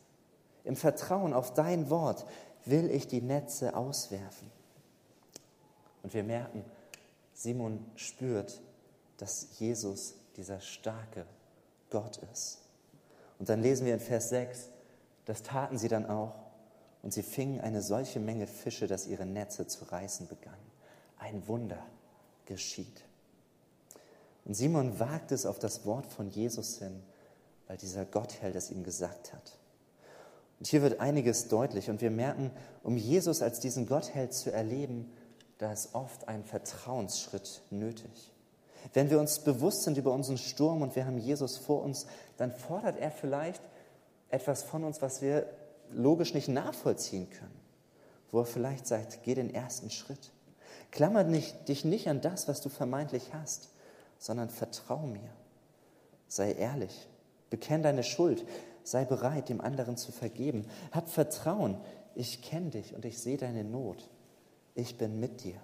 Im 0.64 0.76
Vertrauen 0.76 1.32
auf 1.32 1.54
dein 1.54 1.88
Wort 1.88 2.26
will 2.66 2.90
ich 2.90 3.08
die 3.08 3.22
Netze 3.22 3.74
auswerfen. 3.74 4.50
Und 6.02 6.12
wir 6.12 6.22
merken, 6.22 6.66
Simon 7.32 7.86
spürt, 7.96 8.60
dass 9.20 9.58
Jesus 9.58 10.14
dieser 10.36 10.60
starke 10.60 11.26
Gott 11.90 12.18
ist. 12.32 12.58
Und 13.38 13.48
dann 13.48 13.62
lesen 13.62 13.86
wir 13.86 13.94
in 13.94 14.00
Vers 14.00 14.30
6, 14.30 14.68
das 15.26 15.42
taten 15.42 15.78
sie 15.78 15.88
dann 15.88 16.06
auch, 16.06 16.34
und 17.02 17.12
sie 17.12 17.22
fingen 17.22 17.60
eine 17.60 17.82
solche 17.82 18.20
Menge 18.20 18.46
Fische, 18.46 18.86
dass 18.86 19.06
ihre 19.06 19.26
Netze 19.26 19.66
zu 19.66 19.84
reißen 19.84 20.28
begannen. 20.28 20.70
Ein 21.18 21.46
Wunder 21.48 21.82
geschieht. 22.46 23.04
Und 24.44 24.54
Simon 24.54 24.98
wagt 24.98 25.32
es 25.32 25.46
auf 25.46 25.58
das 25.58 25.86
Wort 25.86 26.06
von 26.06 26.28
Jesus 26.28 26.78
hin, 26.78 27.02
weil 27.66 27.76
dieser 27.76 28.04
Gottheld 28.04 28.54
es 28.54 28.70
ihm 28.70 28.84
gesagt 28.84 29.32
hat. 29.32 29.58
Und 30.58 30.66
hier 30.66 30.82
wird 30.82 31.00
einiges 31.00 31.48
deutlich 31.48 31.88
und 31.88 32.02
wir 32.02 32.10
merken, 32.10 32.50
um 32.82 32.96
Jesus 32.96 33.40
als 33.40 33.60
diesen 33.60 33.86
Gottheld 33.86 34.34
zu 34.34 34.52
erleben, 34.52 35.10
da 35.58 35.72
ist 35.72 35.94
oft 35.94 36.28
ein 36.28 36.44
Vertrauensschritt 36.44 37.62
nötig. 37.70 38.32
Wenn 38.92 39.10
wir 39.10 39.20
uns 39.20 39.40
bewusst 39.40 39.82
sind 39.82 39.96
über 39.96 40.12
unseren 40.12 40.38
Sturm 40.38 40.82
und 40.82 40.96
wir 40.96 41.06
haben 41.06 41.18
Jesus 41.18 41.56
vor 41.56 41.82
uns, 41.82 42.06
dann 42.36 42.52
fordert 42.52 42.98
er 42.98 43.10
vielleicht 43.10 43.62
etwas 44.30 44.62
von 44.62 44.84
uns, 44.84 45.02
was 45.02 45.22
wir 45.22 45.46
logisch 45.92 46.34
nicht 46.34 46.48
nachvollziehen 46.48 47.28
können. 47.30 47.60
Wo 48.30 48.40
er 48.40 48.46
vielleicht 48.46 48.86
sagt, 48.86 49.20
geh 49.24 49.34
den 49.34 49.52
ersten 49.52 49.90
Schritt. 49.90 50.32
Klammer 50.90 51.24
dich 51.24 51.84
nicht 51.84 52.08
an 52.08 52.20
das, 52.20 52.48
was 52.48 52.60
du 52.60 52.68
vermeintlich 52.68 53.32
hast, 53.32 53.70
sondern 54.18 54.50
vertrau 54.50 54.98
mir. 54.98 55.30
Sei 56.28 56.52
ehrlich. 56.52 57.08
Bekenn 57.48 57.82
deine 57.82 58.04
Schuld. 58.04 58.44
Sei 58.82 59.04
bereit, 59.04 59.48
dem 59.48 59.60
anderen 59.60 59.96
zu 59.96 60.12
vergeben. 60.12 60.66
Hab 60.92 61.08
Vertrauen. 61.08 61.76
Ich 62.14 62.42
kenne 62.42 62.70
dich 62.70 62.94
und 62.94 63.04
ich 63.04 63.18
sehe 63.18 63.36
deine 63.36 63.64
Not. 63.64 64.08
Ich 64.74 64.96
bin 64.96 65.20
mit 65.20 65.44
dir. 65.44 65.60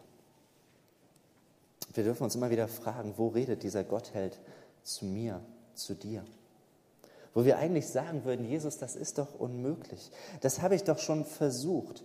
Wir 1.96 2.04
dürfen 2.04 2.24
uns 2.24 2.34
immer 2.34 2.50
wieder 2.50 2.68
fragen, 2.68 3.14
wo 3.16 3.28
redet 3.28 3.62
dieser 3.62 3.84
Gottheld 3.84 4.38
zu 4.82 5.04
mir, 5.04 5.40
zu 5.74 5.94
dir? 5.94 6.24
wo 7.36 7.44
wir 7.44 7.58
eigentlich 7.58 7.86
sagen 7.86 8.24
würden, 8.24 8.46
Jesus, 8.46 8.78
das 8.78 8.96
ist 8.96 9.18
doch 9.18 9.38
unmöglich. 9.38 10.10
Das 10.40 10.62
habe 10.62 10.74
ich 10.74 10.84
doch 10.84 10.98
schon 10.98 11.26
versucht. 11.26 12.02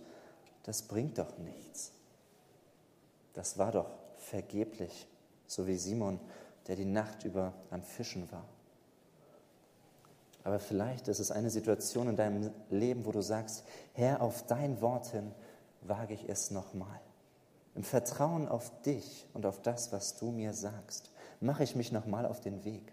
Das 0.64 0.82
bringt 0.82 1.16
doch 1.16 1.38
nichts. 1.38 1.90
Das 3.32 3.56
war 3.56 3.72
doch 3.72 3.88
vergeblich, 4.18 5.06
so 5.46 5.66
wie 5.66 5.78
Simon, 5.78 6.20
der 6.66 6.76
die 6.76 6.84
Nacht 6.84 7.24
über 7.24 7.54
am 7.70 7.82
Fischen 7.82 8.30
war. 8.30 8.44
Aber 10.44 10.58
vielleicht 10.58 11.08
ist 11.08 11.18
es 11.18 11.30
eine 11.30 11.48
Situation 11.48 12.08
in 12.08 12.16
deinem 12.16 12.50
Leben, 12.68 13.06
wo 13.06 13.10
du 13.10 13.22
sagst, 13.22 13.64
Herr, 13.94 14.20
auf 14.20 14.44
dein 14.46 14.82
Wort 14.82 15.06
hin 15.12 15.32
wage 15.80 16.12
ich 16.12 16.28
es 16.28 16.50
nochmal. 16.50 17.00
Im 17.74 17.84
Vertrauen 17.84 18.48
auf 18.48 18.70
dich 18.82 19.26
und 19.32 19.46
auf 19.46 19.62
das, 19.62 19.92
was 19.92 20.16
du 20.16 20.30
mir 20.30 20.52
sagst, 20.52 21.10
mache 21.40 21.64
ich 21.64 21.74
mich 21.74 21.92
nochmal 21.92 22.26
auf 22.26 22.40
den 22.40 22.64
Weg. 22.64 22.92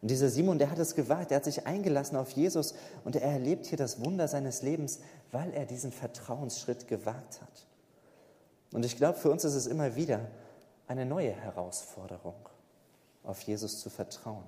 Und 0.00 0.10
dieser 0.10 0.28
Simon, 0.28 0.58
der 0.58 0.70
hat 0.70 0.78
es 0.78 0.94
gewagt, 0.94 1.32
er 1.32 1.38
hat 1.38 1.44
sich 1.44 1.66
eingelassen 1.66 2.16
auf 2.16 2.30
Jesus 2.30 2.74
und 3.04 3.16
er 3.16 3.22
erlebt 3.22 3.66
hier 3.66 3.78
das 3.78 4.04
Wunder 4.04 4.28
seines 4.28 4.62
Lebens, 4.62 5.00
weil 5.32 5.52
er 5.52 5.66
diesen 5.66 5.90
Vertrauensschritt 5.90 6.86
gewagt 6.86 7.40
hat. 7.40 7.66
Und 8.72 8.84
ich 8.84 8.96
glaube, 8.96 9.18
für 9.18 9.30
uns 9.30 9.44
ist 9.44 9.54
es 9.54 9.66
immer 9.66 9.96
wieder 9.96 10.20
eine 10.86 11.04
neue 11.04 11.32
Herausforderung, 11.32 12.48
auf 13.24 13.40
Jesus 13.42 13.80
zu 13.80 13.90
vertrauen. 13.90 14.44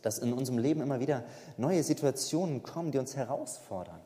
Dass 0.00 0.18
in 0.18 0.32
unserem 0.32 0.58
Leben 0.58 0.80
immer 0.80 1.00
wieder 1.00 1.22
neue 1.56 1.82
Situationen 1.82 2.62
kommen, 2.62 2.92
die 2.92 2.98
uns 2.98 3.14
herausfordern. 3.14 4.00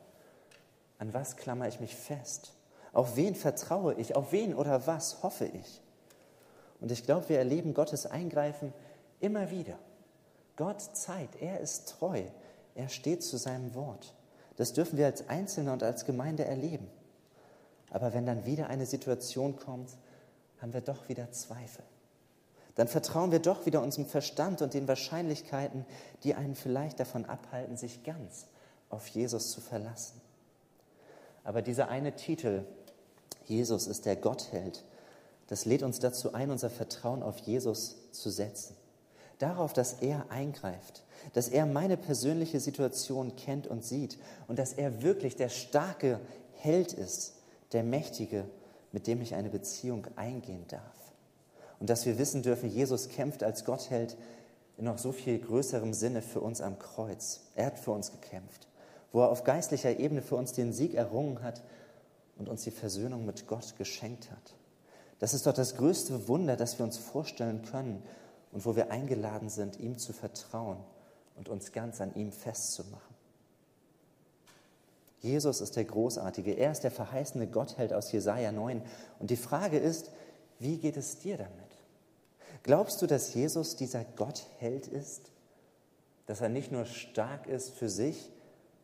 An 0.99 1.13
was 1.13 1.37
klammer 1.37 1.67
ich 1.67 1.79
mich 1.79 1.95
fest? 1.95 2.53
Auf 2.97 3.15
wen 3.15 3.35
vertraue 3.35 3.93
ich? 3.93 4.15
Auf 4.15 4.31
wen 4.31 4.55
oder 4.55 4.87
was 4.87 5.21
hoffe 5.21 5.45
ich? 5.45 5.81
Und 6.81 6.91
ich 6.91 7.03
glaube, 7.03 7.29
wir 7.29 7.37
erleben 7.37 7.75
Gottes 7.75 8.07
Eingreifen 8.07 8.73
immer 9.19 9.51
wieder. 9.51 9.77
Gott 10.55 10.81
zeigt, 10.81 11.39
er 11.39 11.59
ist 11.59 11.89
treu, 11.89 12.23
er 12.73 12.89
steht 12.89 13.21
zu 13.21 13.37
seinem 13.37 13.75
Wort. 13.75 14.15
Das 14.55 14.73
dürfen 14.73 14.97
wir 14.97 15.05
als 15.05 15.29
Einzelne 15.29 15.73
und 15.73 15.83
als 15.83 16.05
Gemeinde 16.05 16.45
erleben. 16.45 16.87
Aber 17.91 18.15
wenn 18.15 18.25
dann 18.25 18.47
wieder 18.47 18.65
eine 18.65 18.87
Situation 18.87 19.57
kommt, 19.57 19.91
haben 20.59 20.73
wir 20.73 20.81
doch 20.81 21.07
wieder 21.07 21.31
Zweifel. 21.31 21.83
Dann 22.73 22.87
vertrauen 22.87 23.31
wir 23.31 23.39
doch 23.39 23.67
wieder 23.67 23.83
unserem 23.83 24.07
Verstand 24.07 24.63
und 24.63 24.73
den 24.73 24.87
Wahrscheinlichkeiten, 24.87 25.85
die 26.23 26.33
einen 26.33 26.55
vielleicht 26.55 26.99
davon 26.99 27.25
abhalten, 27.25 27.77
sich 27.77 28.03
ganz 28.03 28.47
auf 28.89 29.07
Jesus 29.07 29.51
zu 29.51 29.61
verlassen. 29.61 30.19
Aber 31.43 31.61
dieser 31.61 31.89
eine 31.89 32.15
Titel, 32.15 32.65
Jesus 33.47 33.87
ist 33.87 34.05
der 34.05 34.17
Gottheld, 34.17 34.83
das 35.47 35.65
lädt 35.65 35.81
uns 35.81 35.99
dazu 35.99 36.33
ein, 36.33 36.51
unser 36.51 36.69
Vertrauen 36.69 37.23
auf 37.23 37.39
Jesus 37.39 37.95
zu 38.11 38.29
setzen. 38.29 38.75
Darauf, 39.39 39.71
dass 39.71 39.93
er 40.01 40.29
eingreift, 40.29 41.03
dass 41.33 41.47
er 41.47 41.65
meine 41.65 41.95
persönliche 41.95 42.59
Situation 42.59 43.35
kennt 43.35 43.67
und 43.67 43.85
sieht 43.85 44.17
und 44.47 44.59
dass 44.59 44.73
er 44.73 45.01
wirklich 45.01 45.35
der 45.35 45.49
starke 45.49 46.19
Held 46.55 46.91
ist, 46.91 47.35
der 47.71 47.83
Mächtige, 47.83 48.45
mit 48.91 49.07
dem 49.07 49.21
ich 49.21 49.35
eine 49.35 49.49
Beziehung 49.49 50.07
eingehen 50.15 50.65
darf. 50.67 50.81
Und 51.79 51.89
dass 51.89 52.05
wir 52.05 52.17
wissen 52.17 52.41
dürfen, 52.41 52.69
Jesus 52.69 53.09
kämpft 53.09 53.43
als 53.43 53.63
Gottheld 53.63 54.17
in 54.77 54.85
noch 54.85 54.97
so 54.97 55.11
viel 55.11 55.39
größerem 55.39 55.93
Sinne 55.93 56.21
für 56.21 56.41
uns 56.41 56.59
am 56.59 56.79
Kreuz. 56.79 57.41
Er 57.55 57.67
hat 57.67 57.79
für 57.79 57.91
uns 57.91 58.11
gekämpft, 58.11 58.67
wo 59.11 59.21
er 59.21 59.29
auf 59.29 59.43
geistlicher 59.43 59.99
Ebene 59.99 60.21
für 60.21 60.35
uns 60.35 60.53
den 60.53 60.73
Sieg 60.73 60.95
errungen 60.95 61.41
hat 61.43 61.61
und 62.37 62.49
uns 62.49 62.63
die 62.63 62.71
Versöhnung 62.71 63.25
mit 63.25 63.47
Gott 63.47 63.75
geschenkt 63.77 64.31
hat. 64.31 64.55
Das 65.19 65.33
ist 65.33 65.47
doch 65.47 65.53
das 65.53 65.75
größte 65.75 66.27
Wunder, 66.27 66.55
das 66.55 66.77
wir 66.77 66.85
uns 66.85 66.97
vorstellen 66.97 67.63
können 67.63 68.03
und 68.51 68.65
wo 68.65 68.75
wir 68.75 68.91
eingeladen 68.91 69.49
sind, 69.49 69.79
ihm 69.79 69.97
zu 69.97 70.13
vertrauen 70.13 70.77
und 71.35 71.49
uns 71.49 71.71
ganz 71.71 72.01
an 72.01 72.13
ihm 72.15 72.31
festzumachen. 72.31 73.15
Jesus 75.19 75.61
ist 75.61 75.75
der 75.75 75.85
Großartige, 75.85 76.53
er 76.53 76.71
ist 76.71 76.83
der 76.83 76.91
verheißene 76.91 77.47
Gottheld 77.47 77.91
aus 77.91 78.11
Jesaja 78.11 78.51
9. 78.51 78.83
Und 79.19 79.31
die 79.31 79.37
Frage 79.37 79.79
ist, 79.79 80.11
wie 80.59 80.77
geht 80.77 80.97
es 80.97 81.19
dir 81.19 81.37
damit? 81.37 81.51
Glaubst 82.63 83.01
du, 83.01 83.07
dass 83.07 83.33
Jesus 83.33 83.75
dieser 83.75 84.03
Gottheld 84.03 84.87
ist? 84.87 85.31
Dass 86.27 86.41
er 86.41 86.49
nicht 86.49 86.71
nur 86.71 86.85
stark 86.85 87.47
ist 87.47 87.71
für 87.71 87.89
sich, 87.89 88.31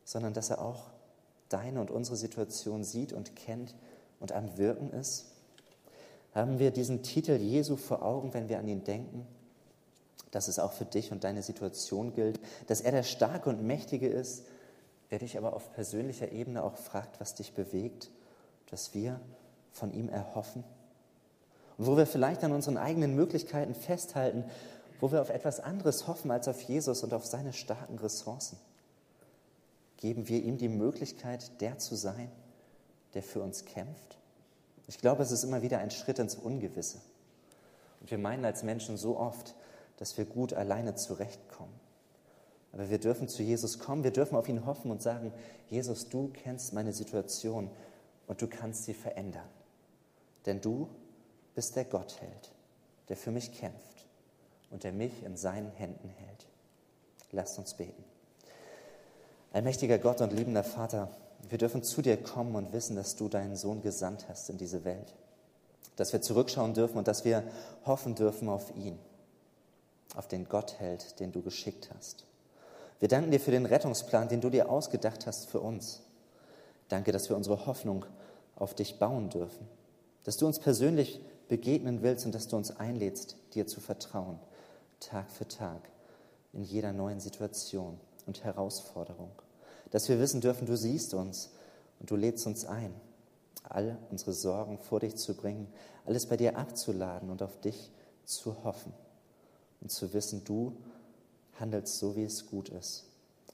sondern 0.05 0.33
dass 0.33 0.49
er 0.49 0.61
auch 0.61 0.92
deine 1.53 1.79
und 1.79 1.91
unsere 1.91 2.17
Situation 2.17 2.83
sieht 2.83 3.13
und 3.13 3.35
kennt 3.35 3.75
und 4.19 4.31
am 4.31 4.57
Wirken 4.57 4.91
ist? 4.91 5.25
Haben 6.33 6.57
wir 6.57 6.71
diesen 6.71 7.03
Titel 7.03 7.33
Jesu 7.33 7.75
vor 7.75 8.03
Augen, 8.03 8.33
wenn 8.33 8.49
wir 8.49 8.57
an 8.57 8.67
ihn 8.67 8.83
denken? 8.83 9.27
Dass 10.31 10.47
es 10.47 10.57
auch 10.57 10.71
für 10.71 10.85
dich 10.85 11.11
und 11.11 11.23
deine 11.23 11.43
Situation 11.43 12.13
gilt, 12.13 12.39
dass 12.67 12.81
er 12.81 12.91
der 12.91 13.03
Starke 13.03 13.49
und 13.49 13.61
Mächtige 13.61 14.07
ist, 14.07 14.45
der 15.11 15.19
dich 15.19 15.37
aber 15.37 15.53
auf 15.53 15.71
persönlicher 15.73 16.31
Ebene 16.31 16.63
auch 16.63 16.75
fragt, 16.75 17.21
was 17.21 17.35
dich 17.35 17.53
bewegt, 17.53 18.09
dass 18.71 18.95
wir 18.95 19.19
von 19.71 19.93
ihm 19.93 20.09
erhoffen. 20.09 20.63
Und 21.77 21.85
wo 21.85 21.97
wir 21.97 22.07
vielleicht 22.07 22.43
an 22.43 22.51
unseren 22.51 22.77
eigenen 22.77 23.15
Möglichkeiten 23.15 23.75
festhalten, 23.75 24.43
wo 24.99 25.11
wir 25.11 25.21
auf 25.21 25.29
etwas 25.29 25.59
anderes 25.59 26.07
hoffen 26.07 26.31
als 26.31 26.47
auf 26.47 26.61
Jesus 26.61 27.03
und 27.03 27.13
auf 27.13 27.25
seine 27.25 27.53
starken 27.53 27.99
Ressourcen. 27.99 28.57
Geben 30.03 30.27
wir 30.27 30.43
ihm 30.43 30.57
die 30.57 30.67
Möglichkeit, 30.67 31.61
der 31.61 31.77
zu 31.77 31.95
sein, 31.95 32.29
der 33.13 33.23
für 33.23 33.41
uns 33.41 33.63
kämpft? 33.63 34.17
Ich 34.85 34.97
glaube, 34.97 35.23
es 35.23 35.31
ist 35.31 35.45
immer 35.45 35.61
wieder 35.61 35.77
ein 35.77 35.91
Schritt 35.91 36.19
ins 36.19 36.35
Ungewisse. 36.35 36.99
Und 38.01 38.11
wir 38.11 38.17
meinen 38.17 38.43
als 38.43 38.63
Menschen 38.63 38.97
so 38.97 39.17
oft, 39.17 39.55
dass 39.95 40.17
wir 40.17 40.25
gut 40.25 40.51
alleine 40.51 40.95
zurechtkommen. 40.95 41.71
Aber 42.73 42.89
wir 42.89 42.97
dürfen 42.97 43.29
zu 43.29 43.43
Jesus 43.43 43.79
kommen, 43.79 44.03
wir 44.03 44.11
dürfen 44.11 44.35
auf 44.35 44.49
ihn 44.49 44.65
hoffen 44.65 44.91
und 44.91 45.01
sagen, 45.01 45.31
Jesus, 45.69 46.09
du 46.09 46.27
kennst 46.33 46.73
meine 46.73 46.91
Situation 46.91 47.69
und 48.27 48.41
du 48.41 48.47
kannst 48.47 48.83
sie 48.83 48.93
verändern. 48.93 49.47
Denn 50.45 50.59
du 50.59 50.89
bist 51.55 51.77
der 51.77 51.85
Gottheld, 51.85 52.51
der 53.07 53.15
für 53.15 53.31
mich 53.31 53.53
kämpft 53.53 54.05
und 54.69 54.83
der 54.83 54.91
mich 54.91 55.23
in 55.23 55.37
seinen 55.37 55.71
Händen 55.71 56.09
hält. 56.09 56.45
Lasst 57.31 57.57
uns 57.57 57.75
beten. 57.75 58.03
Allmächtiger 59.53 59.99
Gott 59.99 60.19
und 60.19 60.33
liebender 60.33 60.63
Vater, 60.63 61.09
wir 61.47 61.59
dürfen 61.59 61.83
zu 61.83 62.01
dir 62.01 62.17
kommen 62.17 62.55
und 62.55 62.73
wissen, 62.73 62.95
dass 62.95 63.15
du 63.15 63.29
deinen 63.29 63.55
Sohn 63.55 63.83
gesandt 63.83 64.25
hast 64.27 64.49
in 64.49 64.57
diese 64.57 64.83
Welt. 64.83 65.13
Dass 65.95 66.11
wir 66.11 66.23
zurückschauen 66.23 66.73
dürfen 66.73 66.97
und 66.97 67.07
dass 67.07 67.23
wir 67.23 67.43
hoffen 67.85 68.15
dürfen 68.15 68.49
auf 68.49 68.75
ihn, 68.75 68.97
auf 70.15 70.27
den 70.27 70.49
Gottheld, 70.49 71.19
den 71.19 71.31
du 71.31 71.43
geschickt 71.43 71.91
hast. 71.95 72.25
Wir 72.99 73.09
danken 73.09 73.29
dir 73.29 73.39
für 73.39 73.51
den 73.51 73.67
Rettungsplan, 73.67 74.27
den 74.27 74.41
du 74.41 74.49
dir 74.49 74.71
ausgedacht 74.71 75.27
hast 75.27 75.47
für 75.47 75.59
uns. 75.59 76.01
Danke, 76.89 77.11
dass 77.11 77.29
wir 77.29 77.37
unsere 77.37 77.67
Hoffnung 77.67 78.07
auf 78.55 78.73
dich 78.73 78.97
bauen 78.97 79.29
dürfen, 79.29 79.67
dass 80.23 80.37
du 80.37 80.47
uns 80.47 80.57
persönlich 80.57 81.21
begegnen 81.47 82.01
willst 82.01 82.25
und 82.25 82.33
dass 82.33 82.47
du 82.47 82.57
uns 82.57 82.75
einlädst, 82.75 83.35
dir 83.53 83.67
zu 83.67 83.81
vertrauen, 83.81 84.39
Tag 84.99 85.29
für 85.29 85.47
Tag, 85.47 85.81
in 86.53 86.63
jeder 86.63 86.91
neuen 86.91 87.19
Situation 87.19 87.99
und 88.25 88.43
Herausforderung. 88.43 89.31
Dass 89.91 90.09
wir 90.09 90.19
wissen 90.19 90.41
dürfen, 90.41 90.65
du 90.65 90.75
siehst 90.75 91.13
uns 91.13 91.51
und 91.99 92.09
du 92.09 92.15
lädst 92.15 92.47
uns 92.47 92.65
ein, 92.65 92.93
all 93.63 93.97
unsere 94.11 94.33
Sorgen 94.33 94.77
vor 94.77 94.99
dich 94.99 95.15
zu 95.15 95.35
bringen, 95.35 95.71
alles 96.05 96.25
bei 96.25 96.37
dir 96.37 96.57
abzuladen 96.57 97.29
und 97.29 97.41
auf 97.41 97.59
dich 97.61 97.91
zu 98.25 98.63
hoffen 98.63 98.93
und 99.81 99.91
zu 99.91 100.13
wissen, 100.13 100.43
du 100.43 100.75
handelst 101.59 101.99
so, 101.99 102.15
wie 102.15 102.23
es 102.23 102.47
gut 102.47 102.69
ist. 102.69 103.05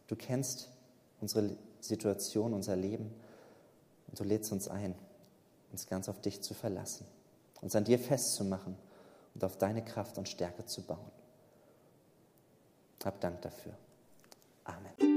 Du 0.07 0.15
kennst 0.15 0.69
unsere 1.21 1.51
Situation, 1.81 2.53
unser 2.53 2.75
Leben 2.75 3.13
und 4.07 4.19
du 4.19 4.23
lädst 4.23 4.51
uns 4.51 4.67
ein, 4.67 4.95
uns 5.71 5.87
ganz 5.87 6.09
auf 6.09 6.21
dich 6.21 6.41
zu 6.41 6.53
verlassen, 6.53 7.05
uns 7.61 7.75
an 7.75 7.83
dir 7.83 7.99
festzumachen 7.99 8.75
und 9.35 9.43
auf 9.43 9.57
deine 9.57 9.83
Kraft 9.83 10.17
und 10.17 10.27
Stärke 10.27 10.65
zu 10.65 10.81
bauen. 10.81 11.11
Hab 13.03 13.21
Dank 13.21 13.41
dafür. 13.41 13.73
Amen. 14.69 15.08